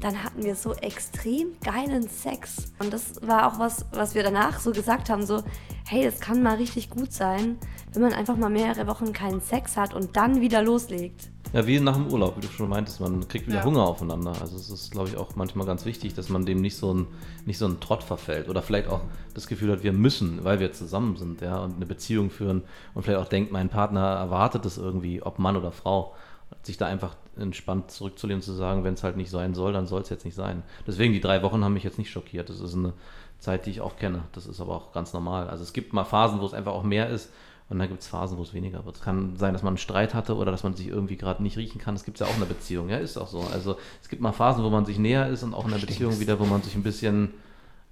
[0.00, 2.72] dann hatten wir so extrem geilen Sex.
[2.78, 5.42] Und das war auch was, was wir danach so gesagt haben, so,
[5.86, 7.58] hey, es kann mal richtig gut sein,
[7.92, 11.31] wenn man einfach mal mehrere Wochen keinen Sex hat und dann wieder loslegt.
[11.52, 13.64] Ja, wie nach dem Urlaub, wie du schon meintest, man kriegt wieder ja.
[13.64, 14.32] Hunger aufeinander.
[14.40, 17.06] Also es ist, glaube ich, auch manchmal ganz wichtig, dass man dem nicht so ein,
[17.44, 18.48] nicht so ein Trott verfällt.
[18.48, 19.02] Oder vielleicht auch
[19.34, 22.62] das Gefühl hat, wir müssen, weil wir zusammen sind, ja, und eine Beziehung führen
[22.94, 26.14] und vielleicht auch denkt, mein Partner erwartet es irgendwie, ob Mann oder Frau.
[26.62, 29.86] Sich da einfach entspannt zurückzulehnen und zu sagen, wenn es halt nicht sein soll, dann
[29.86, 30.62] soll es jetzt nicht sein.
[30.86, 32.48] Deswegen, die drei Wochen haben mich jetzt nicht schockiert.
[32.48, 32.92] Das ist eine
[33.38, 34.22] Zeit, die ich auch kenne.
[34.32, 35.48] Das ist aber auch ganz normal.
[35.48, 37.30] Also es gibt mal Phasen, wo es einfach auch mehr ist
[37.72, 38.96] und dann gibt es Phasen, wo es weniger wird.
[38.96, 41.56] Es kann sein, dass man einen Streit hatte oder dass man sich irgendwie gerade nicht
[41.56, 41.94] riechen kann.
[41.94, 42.88] Das gibt es ja auch in der Beziehung.
[42.90, 43.40] Ja, ist auch so.
[43.52, 46.20] Also es gibt mal Phasen, wo man sich näher ist und auch in der Beziehung
[46.20, 47.32] wieder, wo man sich ein bisschen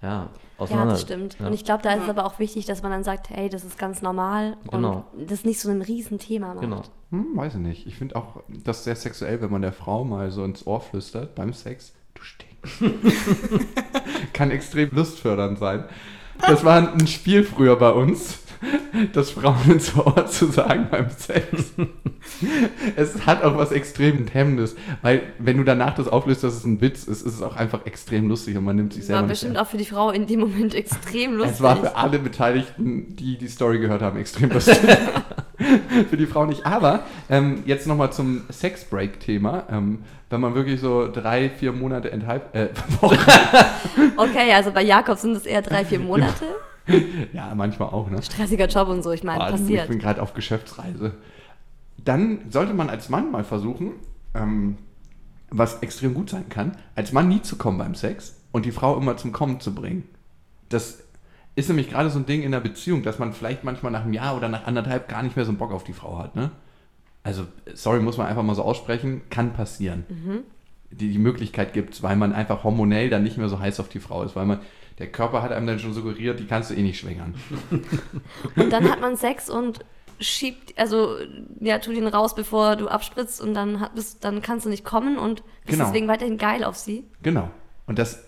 [0.02, 0.92] ja, Ja, auseinander.
[0.92, 1.36] das stimmt.
[1.40, 1.46] Ja.
[1.46, 2.10] Und ich glaube, da ist es Ja.
[2.12, 5.04] aber auch wichtig, dass man dann sagt, hey, das ist ganz normal Genau.
[5.16, 6.60] und das nicht so ein Riesenthema macht.
[6.60, 6.82] Genau.
[7.10, 7.86] Hm, weiß ich nicht.
[7.86, 11.34] Ich finde auch das sehr sexuell, wenn man der Frau mal so ins Ohr flüstert
[11.34, 11.92] beim Sex.
[12.14, 12.82] Du stinkst.
[14.32, 15.84] Kann extrem lustfördernd sein.
[16.46, 18.38] Das war ein Spiel früher bei uns,
[19.12, 21.72] das Frauen ins Ohr zu sagen beim Sex.
[22.96, 26.80] Es hat auch was extrem Hemmendes, weil wenn du danach das auflöst, dass es ein
[26.80, 29.58] Witz ist, ist es auch einfach extrem lustig und man nimmt sich selber war bestimmt
[29.58, 31.54] auch für die Frau in dem Moment extrem lustig.
[31.54, 34.78] Es war für alle Beteiligten, die die Story gehört haben, extrem lustig.
[36.10, 36.66] für die Frau nicht.
[36.66, 39.64] Aber ähm, jetzt nochmal zum Sexbreak-Thema.
[39.70, 42.54] Ähm, wenn man wirklich so drei, vier Monate enthalb...
[42.54, 42.68] Äh,
[44.16, 46.44] Okay, also bei Jakob sind es eher drei, vier Monate.
[47.32, 48.22] ja, manchmal auch, ne?
[48.22, 49.88] Stressiger Job und so, ich meine, Vor allem, Ich passiert.
[49.88, 51.14] bin gerade auf Geschäftsreise.
[52.04, 53.92] Dann sollte man als Mann mal versuchen,
[54.34, 54.78] ähm,
[55.50, 58.96] was extrem gut sein kann, als Mann nie zu kommen beim Sex und die Frau
[58.96, 60.04] immer zum Kommen zu bringen.
[60.68, 61.02] Das
[61.56, 64.12] ist nämlich gerade so ein Ding in der Beziehung, dass man vielleicht manchmal nach einem
[64.12, 66.36] Jahr oder nach anderthalb gar nicht mehr so einen Bock auf die Frau hat.
[66.36, 66.50] Ne?
[67.22, 70.04] Also, sorry, muss man einfach mal so aussprechen, kann passieren.
[70.90, 73.88] Die, die Möglichkeit gibt es, weil man einfach hormonell dann nicht mehr so heiß auf
[73.88, 74.60] die Frau ist, weil man,
[75.00, 77.34] der Körper hat einem dann schon suggeriert, die kannst du eh nicht schwängern.
[78.56, 79.80] Und dann hat man Sex und
[80.20, 81.16] schiebt, also
[81.60, 84.84] ja, tu den raus, bevor du abspritzt und dann, hat, bist, dann kannst du nicht
[84.84, 85.84] kommen und bist Genau.
[85.86, 87.04] deswegen weiterhin geil auf sie.
[87.22, 87.50] Genau.
[87.86, 88.22] Und das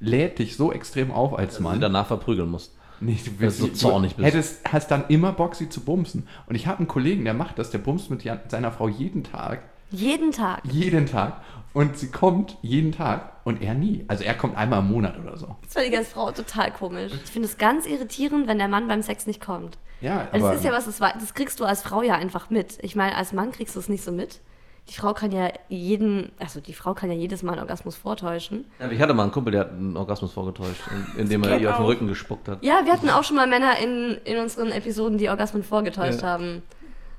[0.00, 1.80] lädt dich so extrem auf als Dass du sie Mann.
[1.80, 2.76] danach verprügeln musst.
[3.00, 4.26] Nee, du Weil du so du zornig bist.
[4.26, 6.28] Hättest, hast dann immer Bock, sie zu bumsen.
[6.46, 9.62] Und ich habe einen Kollegen, der macht das, der bumst mit seiner Frau jeden Tag.
[9.90, 10.60] Jeden Tag.
[10.64, 11.40] Jeden Tag.
[11.72, 14.04] Und sie kommt jeden Tag und er nie.
[14.08, 15.54] Also er kommt einmal im Monat oder so.
[15.62, 17.12] Das finde ich als Frau total komisch.
[17.24, 19.78] Ich finde es ganz irritierend, wenn der Mann beim Sex nicht kommt.
[20.00, 22.50] Ja, Weil aber das ist ja was, das, das kriegst du als Frau ja einfach
[22.50, 22.78] mit.
[22.82, 24.40] Ich meine, als Mann kriegst du es nicht so mit.
[24.88, 28.64] Die Frau kann ja jeden, also die Frau kann ja jedes Mal einen Orgasmus vortäuschen.
[28.80, 30.80] Ja, aber ich hatte mal einen Kumpel, der hat einen Orgasmus vorgetäuscht,
[31.14, 31.84] in- indem er ihr auf den.
[31.86, 32.64] Rücken gespuckt hat.
[32.64, 36.28] Ja, wir hatten auch schon mal Männer in, in unseren Episoden, die Orgasmen vorgetäuscht Ja.
[36.28, 36.62] haben.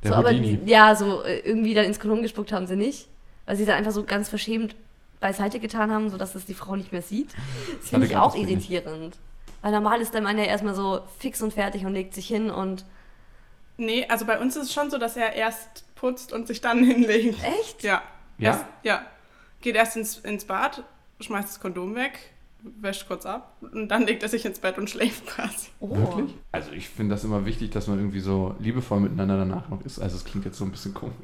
[0.03, 3.07] Der so, aber ja, so äh, irgendwie dann ins Kondom gespuckt haben sie nicht.
[3.45, 4.75] Weil sie dann einfach so ganz verschämt
[5.19, 7.29] beiseite getan haben, sodass es die Frau nicht mehr sieht.
[7.79, 9.17] Das finde ich auch irritierend.
[9.61, 12.49] Weil normal ist der Mann ja erstmal so fix und fertig und legt sich hin
[12.49, 12.85] und.
[13.77, 16.83] Nee, also bei uns ist es schon so, dass er erst putzt und sich dann
[16.83, 17.37] hinlegt.
[17.43, 17.83] Echt?
[17.83, 18.01] Ja.
[18.37, 18.51] Ja?
[18.51, 19.05] Erst, ja.
[19.61, 20.83] Geht erst ins, ins Bad,
[21.19, 22.17] schmeißt das Kondom weg,
[22.79, 25.69] wäscht kurz ab und dann legt er sich ins Bett und schläft quasi.
[25.79, 25.95] Oh.
[25.95, 26.35] Wirklich?
[26.51, 29.99] Also ich finde das immer wichtig, dass man irgendwie so liebevoll miteinander danach noch ist.
[29.99, 31.15] Also es klingt jetzt so ein bisschen komisch.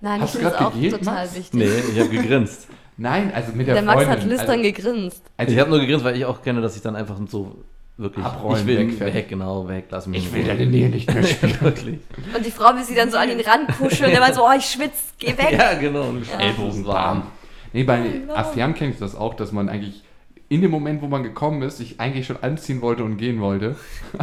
[0.00, 1.36] Nein, Hast ich du finde es auch gegähnt, total Max?
[1.36, 1.54] wichtig.
[1.54, 2.68] Nee, ich habe gegrinst.
[2.98, 4.20] Nein, also mit der, Der Max Freundin.
[4.20, 5.22] hat lüstern also, gegrinst.
[5.36, 7.56] also ich habe nur gegrinst, weil ich auch kenne, dass ich dann einfach so
[7.98, 8.24] wirklich.
[8.24, 11.22] Abrollen, ich will weg, weg, genau, weg, lass mich ich will deine Nähe nicht mehr
[11.60, 11.98] wirklich.
[12.34, 14.52] Und die Frau will sie dann so an ihn rankuscheln und der Mann so, oh,
[14.56, 15.52] ich schwitze, geh weg.
[15.52, 16.08] Ja, genau.
[16.08, 17.24] Und Ellbogen warm.
[17.72, 18.34] Nee, bei genau.
[18.34, 20.02] Affären kenne ich das auch, dass man eigentlich
[20.48, 23.74] in dem Moment, wo man gekommen ist, sich eigentlich schon anziehen wollte und gehen wollte.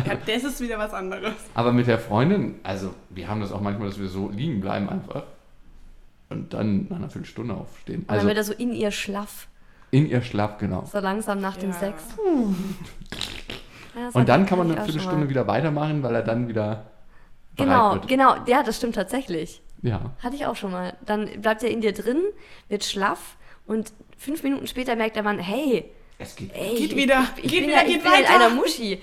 [0.05, 1.33] Ja, das ist wieder was anderes.
[1.53, 4.87] Aber mit der Freundin, also wir haben das auch manchmal, dass wir so liegen bleiben
[4.89, 5.23] einfach.
[6.29, 8.01] Und dann nach einer Viertelstunde aufstehen.
[8.01, 9.47] Und dann Also wird er so in ihr schlaff,
[9.91, 10.85] in ihr Schlaf, genau.
[10.91, 11.75] so langsam nach dem Ja.
[11.75, 12.03] Sex.
[13.95, 16.85] Ja, das Und dann kann man eine ich Viertelstunde wieder weitermachen, weil er dann wieder
[17.55, 18.07] bereit Genau, wird.
[18.07, 19.61] genau, ja, das stimmt tatsächlich.
[19.83, 20.11] Ja.
[20.23, 20.95] Hatte ich auch schon mal.
[21.05, 22.17] Dann bleibt er in dir drin,
[22.69, 25.85] wird schlaff und fünf Minuten später merkt der Mann, hey,
[26.19, 26.51] Es geht.
[26.53, 28.23] ey, Geht ich, wieder, ich, ich geht bin, wieder, ja, ich geht bin ja in
[28.25, 28.35] weiter.
[28.35, 29.01] einer Muschi.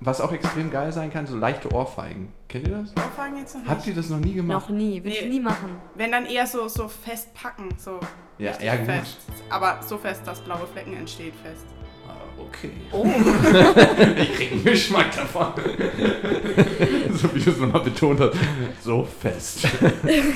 [0.00, 2.32] Was auch extrem geil sein kann, so leichte Ohrfeigen.
[2.48, 2.92] Kennt ihr das?
[3.16, 3.70] Fragen jetzt noch nicht.
[3.70, 4.68] Habt ihr das noch nie gemacht?
[4.68, 5.28] Noch nie, will ich Nee.
[5.30, 5.70] nie machen.
[5.94, 7.98] Wenn dann eher so, so festpacken, so
[8.38, 8.86] Ja, ja, gut.
[8.86, 9.16] fest.
[9.48, 11.64] Aber so fest, dass blaue Flecken entsteht fest.
[12.06, 12.70] Ah, Okay.
[12.92, 13.06] Oh,
[14.20, 15.52] Ich krieg einen Geschmack davon.
[17.14, 18.34] so wie du es nochmal betont hast.
[18.82, 19.66] So fest.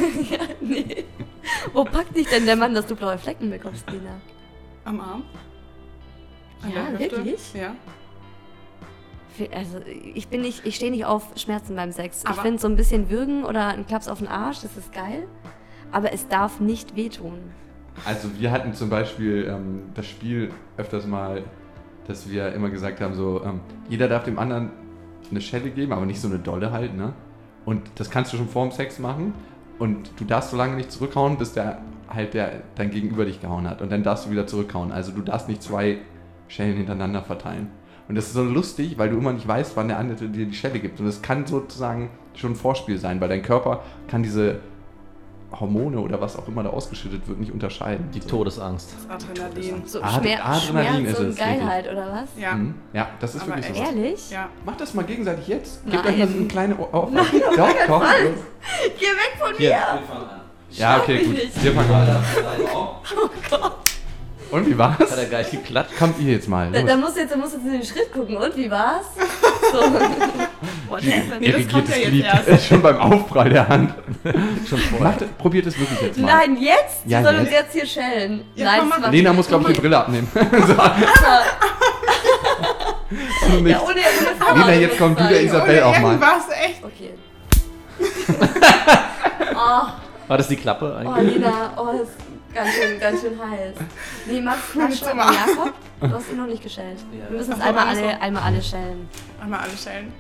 [0.60, 1.04] nee.
[1.74, 4.20] Wo packt dich denn der Mann, dass du blaue Flecken bekommst, Lina?
[4.84, 5.24] Am Arm.
[6.62, 7.16] An Ja, der Hüfte.
[7.16, 7.54] wirklich?
[7.54, 7.74] Ja.
[9.54, 9.78] Also
[10.14, 12.22] ich bin nicht, ich stehe nicht auf Schmerzen beim Sex.
[12.24, 14.92] ich Aber- finde so ein bisschen würgen oder ein Klaps auf den Arsch, das ist
[14.92, 15.26] geil.
[15.92, 17.38] Aber es darf nicht wehtun.
[18.04, 21.42] Also wir hatten zum Beispiel ähm, das Spiel öfters mal,
[22.06, 24.70] dass wir immer gesagt haben, so ähm, jeder darf dem anderen
[25.30, 27.12] eine Schelle geben, aber nicht so eine dolle halt, ne?
[27.64, 29.32] Und das kannst du schon vorm Sex machen
[29.78, 33.68] und du darfst so lange nicht zurückhauen, bis der halt der dein Gegenüber dich gehauen
[33.68, 34.92] hat und dann darfst du wieder zurückhauen.
[34.92, 35.98] Also du darfst nicht zwei
[36.50, 37.70] Schellen hintereinander verteilen.
[38.08, 40.54] Und das ist so lustig, weil du immer nicht weißt, wann der andere dir die
[40.54, 40.98] Schelle gibt.
[41.00, 44.58] Und das kann sozusagen schon ein Vorspiel sein, weil dein Körper kann diese
[45.52, 48.08] Hormone oder was auch immer da ausgeschüttet wird, nicht unterscheiden.
[48.14, 48.28] Die So.
[48.28, 48.94] Todesangst.
[49.08, 49.82] Das Adrenalin.
[49.84, 50.60] So Ad- Schmer Adrenalin
[51.00, 52.28] Schmerz ist und es, Geilheit oder was?
[52.40, 52.54] Ja.
[52.54, 52.74] Mhm.
[52.92, 53.82] Ja, das ist Aber wirklich so.
[53.82, 54.30] Ehrlich?
[54.30, 54.48] Ja.
[54.64, 55.84] Macht das mal gegenseitig jetzt.
[55.90, 57.10] Gebt euch mal so eine kleine Ohr auf.
[57.10, 57.24] Nein,
[57.56, 58.02] doch, komm.
[58.98, 59.76] Geh weg von mir!
[60.70, 61.36] Ja, okay, gut.
[61.64, 62.16] Wir fangen an.
[64.50, 64.98] Und wie war's?
[64.98, 65.96] Hat er geil geklatscht?
[65.96, 66.70] Kommt ihr jetzt mal.
[66.72, 68.36] Da, da musst du jetzt, da du jetzt in den Schritt gucken.
[68.36, 69.06] Und wie war's?
[69.70, 69.78] So.
[70.88, 71.40] What happened?
[71.40, 72.24] Nee, das kommt ja jetzt Glied.
[72.24, 72.66] erst.
[72.68, 73.94] Schon beim Aufprall der Hand.
[74.68, 75.10] Schon vorher.
[75.10, 76.26] Macht, probiert es wirklich jetzt mal.
[76.26, 77.02] Nein, jetzt?
[77.04, 77.72] Ja, sollen uns jetzt.
[77.72, 78.44] hier schellen.
[78.56, 80.26] Ja, Nein, komm, Lena muss, glaube ich, die Brille abnehmen.
[80.34, 80.76] so, so
[83.68, 84.00] Ja, ohne,
[84.60, 85.40] Lena, jetzt kommt du der.
[85.40, 86.14] Isabel auch mal.
[86.14, 86.82] irgendwas, echt.
[86.82, 87.10] Okay.
[89.54, 89.86] oh,
[90.26, 91.34] War das die Klappe oh, eigentlich?
[91.36, 93.74] Lena, oh, das ist ganz schön, ganz schön heiß.
[94.26, 95.72] Nee, Max, Max, Jetzt schon mal Jakob.
[96.00, 96.98] Du hast ihn noch nicht geschält.
[97.12, 97.30] Ja.
[97.30, 98.02] Wir müssen es so, einmal so.
[98.02, 99.08] alle, einmal alle schellen.
[99.42, 100.12] Einmal alle stellen.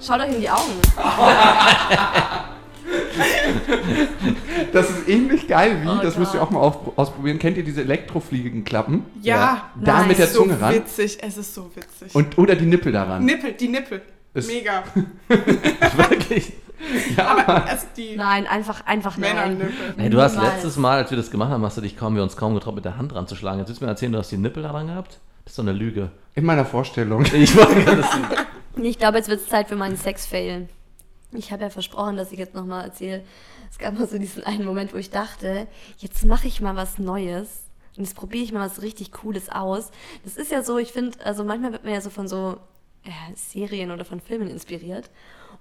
[0.00, 0.80] Schaut euch in die Augen.
[4.72, 7.38] Das ist ähnlich geil wie, Oh das müsst ihr auch mal auf, ausprobieren.
[7.38, 9.04] Kennt ihr diese Elektrofliegenklappen?
[9.22, 9.70] Ja.
[9.76, 10.08] Da Nein.
[10.08, 10.74] mit der so Zunge ran.
[10.74, 12.14] witzig, es ist so witzig.
[12.14, 13.24] Und, oder die Nippel daran.
[13.24, 14.02] Nippel, die Nippel.
[14.34, 14.84] Ist- Mega.
[15.96, 16.52] Wirklich?
[17.16, 19.34] Aber also die Nein, einfach, einfach nein.
[19.34, 19.94] Männernippel.
[19.96, 20.54] Hey, du hast Niemals.
[20.54, 22.74] letztes Mal, als wir das gemacht haben, hast du dich kaum, wir uns kaum getraut,
[22.74, 23.58] mit der Hand ranzuschlagen.
[23.60, 25.18] Jetzt willst du mir erzählen, du hast die Nippel daran gehabt?
[25.44, 26.10] Das ist doch eine Lüge.
[26.34, 27.24] In meiner Vorstellung.
[27.32, 27.54] Ich
[28.80, 30.68] Ich glaube, jetzt wird es Zeit für meinen Sex-Fail.
[31.32, 33.22] Ich habe ja versprochen, dass ich jetzt nochmal erzähle.
[33.70, 35.66] Es gab mal so diesen einen Moment, wo ich dachte,
[35.98, 37.64] jetzt mache ich mal was Neues.
[37.96, 39.90] Und jetzt probiere ich mal was richtig Cooles aus.
[40.24, 42.58] Das ist ja so, ich finde, also manchmal wird man ja so von so
[43.04, 45.10] äh, Serien oder von Filmen inspiriert.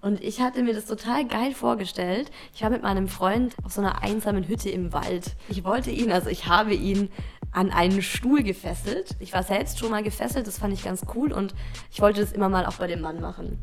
[0.01, 2.31] Und ich hatte mir das total geil vorgestellt.
[2.53, 5.35] Ich war mit meinem Freund auf so einer einsamen Hütte im Wald.
[5.49, 7.09] Ich wollte ihn, also ich habe ihn
[7.51, 9.15] an einen Stuhl gefesselt.
[9.19, 11.55] Ich war selbst schon mal gefesselt, das fand ich ganz cool und
[11.91, 13.59] ich wollte das immer mal auch bei dem Mann machen.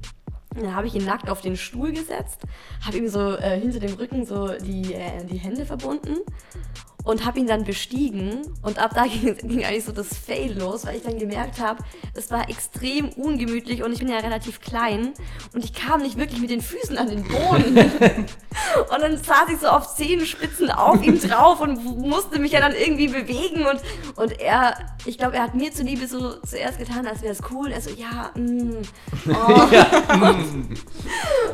[0.55, 2.42] Dann habe ich ihn nackt auf den Stuhl gesetzt,
[2.85, 6.18] habe ihm so äh, hinter dem Rücken so die, äh, die Hände verbunden
[7.04, 8.40] und habe ihn dann bestiegen.
[8.62, 11.82] Und ab da ging, ging eigentlich so das Fail los, weil ich dann gemerkt habe,
[12.14, 15.12] es war extrem ungemütlich und ich bin ja relativ klein
[15.52, 17.76] und ich kam nicht wirklich mit den Füßen an den Boden.
[17.76, 22.74] und dann saß ich so auf Zehenspitzen auf ihm drauf und musste mich ja dann
[22.74, 23.80] irgendwie bewegen und,
[24.16, 27.70] und er, ich glaube, er hat mir zuliebe so zuerst getan, als wäre es cool.
[27.70, 28.82] Er so, ja, mm,
[29.28, 29.34] oh.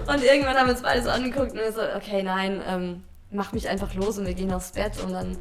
[0.06, 3.52] Und irgendwann haben wir uns beide so angeguckt und wir so, okay, nein, ähm, mach
[3.52, 5.02] mich einfach los und wir gehen aufs Bett.
[5.02, 5.36] Und dann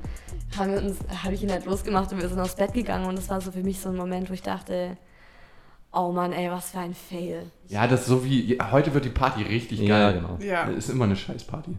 [0.58, 3.06] haben wir uns, habe ich ihn halt losgemacht und wir sind aufs Bett gegangen.
[3.08, 4.98] Und das war so für mich so ein Moment, wo ich dachte,
[5.92, 7.50] oh Mann, ey, was für ein Fail.
[7.68, 10.22] Ja, das ist so wie, ja, heute wird die Party richtig Ja, geil.
[10.22, 10.38] genau.
[10.42, 10.64] Ja.
[10.66, 11.78] Ist immer eine Scheißparty.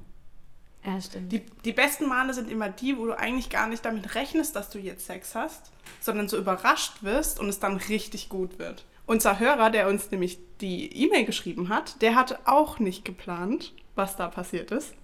[0.84, 1.30] Ja, stimmt.
[1.30, 4.70] Die, die besten Male sind immer die, wo du eigentlich gar nicht damit rechnest, dass
[4.70, 5.70] du jetzt Sex hast,
[6.00, 8.84] sondern so überrascht wirst und es dann richtig gut wird.
[9.06, 14.16] Unser Hörer, der uns nämlich die E-Mail geschrieben hat, der hatte auch nicht geplant, was
[14.16, 14.94] da passiert ist.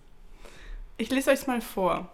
[0.98, 2.08] Ich lese euch mal vor.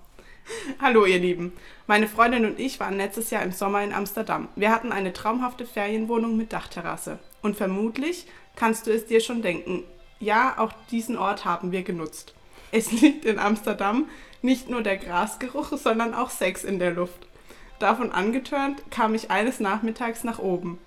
[0.80, 1.52] Hallo ihr Lieben,
[1.86, 4.48] meine Freundin und ich waren letztes Jahr im Sommer in Amsterdam.
[4.56, 7.20] Wir hatten eine traumhafte Ferienwohnung mit Dachterrasse.
[7.42, 9.84] Und vermutlich kannst du es dir schon denken,
[10.18, 12.34] ja, auch diesen Ort haben wir genutzt.
[12.72, 14.08] Es liegt in Amsterdam
[14.42, 17.28] nicht nur der Grasgeruch, sondern auch Sex in der Luft.
[17.78, 20.80] Davon angetörnt kam ich eines Nachmittags nach oben.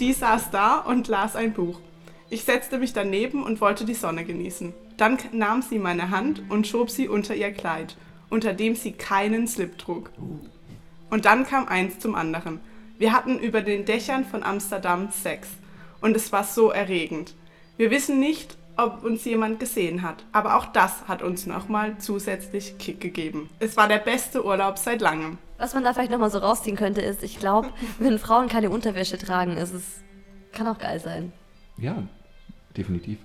[0.00, 1.80] Die saß da und las ein Buch.
[2.28, 4.74] Ich setzte mich daneben und wollte die Sonne genießen.
[4.96, 7.96] Dann nahm sie meine Hand und schob sie unter ihr Kleid,
[8.30, 10.10] unter dem sie keinen Slip trug.
[11.10, 12.60] Und dann kam eins zum anderen.
[12.98, 15.48] Wir hatten über den Dächern von Amsterdam Sex.
[16.00, 17.34] Und es war so erregend.
[17.76, 22.76] Wir wissen nicht, ob uns jemand gesehen hat, aber auch das hat uns nochmal zusätzlich
[22.78, 23.48] Kick gegeben.
[23.60, 25.38] Es war der beste Urlaub seit langem.
[25.58, 29.18] Was man da vielleicht nochmal so rausziehen könnte, ist, ich glaube, wenn Frauen keine Unterwäsche
[29.18, 30.02] tragen, ist es,
[30.52, 31.32] kann auch geil sein.
[31.76, 32.02] Ja,
[32.76, 33.18] definitiv.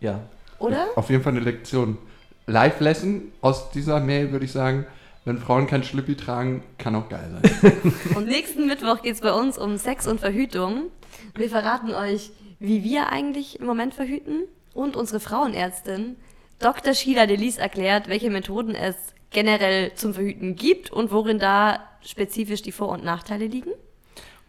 [0.00, 0.20] Ja.
[0.62, 0.88] Oder?
[0.96, 1.98] Auf jeden Fall eine Lektion.
[2.46, 4.86] Live-Lesson aus dieser Mail würde ich sagen,
[5.24, 7.92] wenn Frauen kein Schlüppi tragen, kann auch geil sein.
[8.16, 10.90] Und nächsten Mittwoch geht es bei uns um Sex und Verhütung.
[11.36, 14.42] Wir verraten euch, wie wir eigentlich im Moment verhüten.
[14.74, 16.16] Und unsere Frauenärztin
[16.58, 16.94] Dr.
[16.94, 18.96] Sheila Delis erklärt, welche Methoden es
[19.30, 23.70] generell zum Verhüten gibt und worin da spezifisch die Vor- und Nachteile liegen.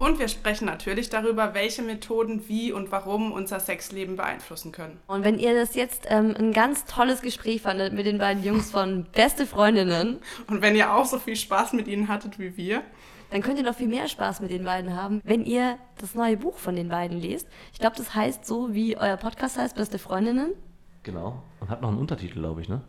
[0.04, 5.00] Und wir sprechen natürlich darüber, welche Methoden wie und warum unser Sexleben beeinflussen können.
[5.08, 8.70] Und wenn ihr das jetzt ähm, ein ganz tolles Gespräch fandet mit den beiden Jungs
[8.70, 12.82] von Beste Freundinnen, Und wenn ihr auch so viel Spaß mit ihnen hattet wie wir,
[13.32, 16.36] dann könnt ihr noch viel mehr Spaß mit den beiden haben, wenn ihr das neue
[16.36, 17.48] Buch von den beiden lest.
[17.72, 20.52] Ich glaube, das heißt so, wie euer Podcast heißt, Beste Freundinnen.
[21.04, 21.44] Genau.
[21.62, 22.82] Und hat noch einen Untertitel, glaube ich, ne?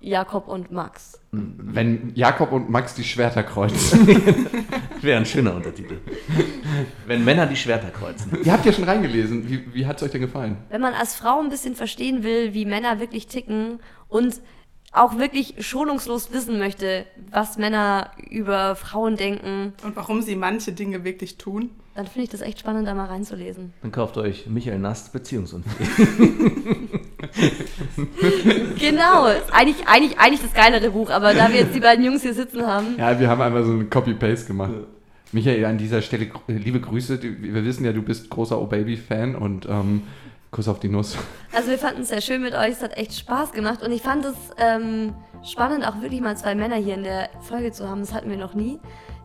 [0.00, 1.20] Jakob und Max.
[1.32, 4.06] wenn Jakob und Max die Schwerter kreuzen.
[5.00, 5.98] Wäre ein schöner Untertitel.
[7.06, 8.38] Wenn Männer die Schwerter kreuzen.
[8.44, 9.48] Ihr habt ja schon reingelesen.
[9.48, 10.58] Wie, wie hat es euch denn gefallen?
[10.68, 14.40] Wenn man als Frau ein bisschen verstehen will, wie Männer wirklich ticken und
[14.92, 21.04] auch wirklich schonungslos wissen möchte, was Männer über Frauen denken, und warum sie manche Dinge
[21.04, 23.72] wirklich tun, dann finde ich das echt spannend, da mal reinzulesen.
[23.82, 25.88] Dann kauft euch Michael Nast Beziehungsunfähig.
[28.78, 32.34] genau, eigentlich, eigentlich, eigentlich das geilere Buch, aber da wir jetzt die beiden Jungs hier
[32.34, 32.96] sitzen haben.
[32.98, 34.72] Ja, wir haben einfach so ein Copy-Paste gemacht.
[35.32, 37.20] Michael, an dieser Stelle liebe Grüße.
[37.22, 40.02] Wir wissen ja, du bist großer O-Baby-Fan und ähm,
[40.50, 41.18] Kuss auf die Nuss.
[41.52, 44.02] Also wir fanden es sehr schön mit euch, es hat echt Spaß gemacht und ich
[44.02, 45.14] fand es ähm,
[45.44, 48.36] spannend, auch wirklich mal zwei Männer hier in der Folge zu haben, das hatten wir
[48.36, 48.78] noch nie,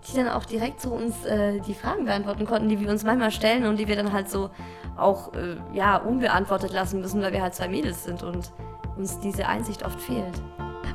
[0.08, 3.32] die dann auch direkt zu uns äh, die Fragen beantworten konnten, die wir uns manchmal
[3.32, 4.50] stellen und die wir dann halt so
[4.98, 8.52] auch äh, ja, unbeantwortet lassen müssen, weil wir halt zwei Mädels sind und
[8.98, 10.42] uns diese Einsicht oft fehlt.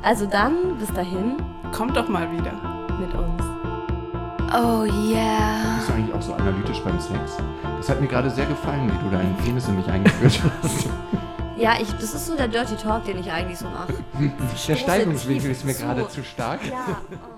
[0.03, 1.37] Also dann, bis dahin,
[1.73, 2.53] Kommt doch mal wieder.
[3.01, 3.43] mit uns.
[4.53, 5.77] Oh yeah.
[5.77, 7.37] Bist du eigentlich auch so analytisch beim Sex?
[7.79, 10.87] Das hat mir gerade sehr gefallen, wie du deinen Penis in mich eingeführt hast.
[11.59, 13.95] Ja, ich, das ist so der Dirty Talk, den ich eigentlich so mache.
[14.69, 15.85] Der Steigungswinkel ist mir zu.
[15.85, 16.61] gerade zu stark.
[16.67, 17.01] Ja.
[17.11, 17.36] Oh.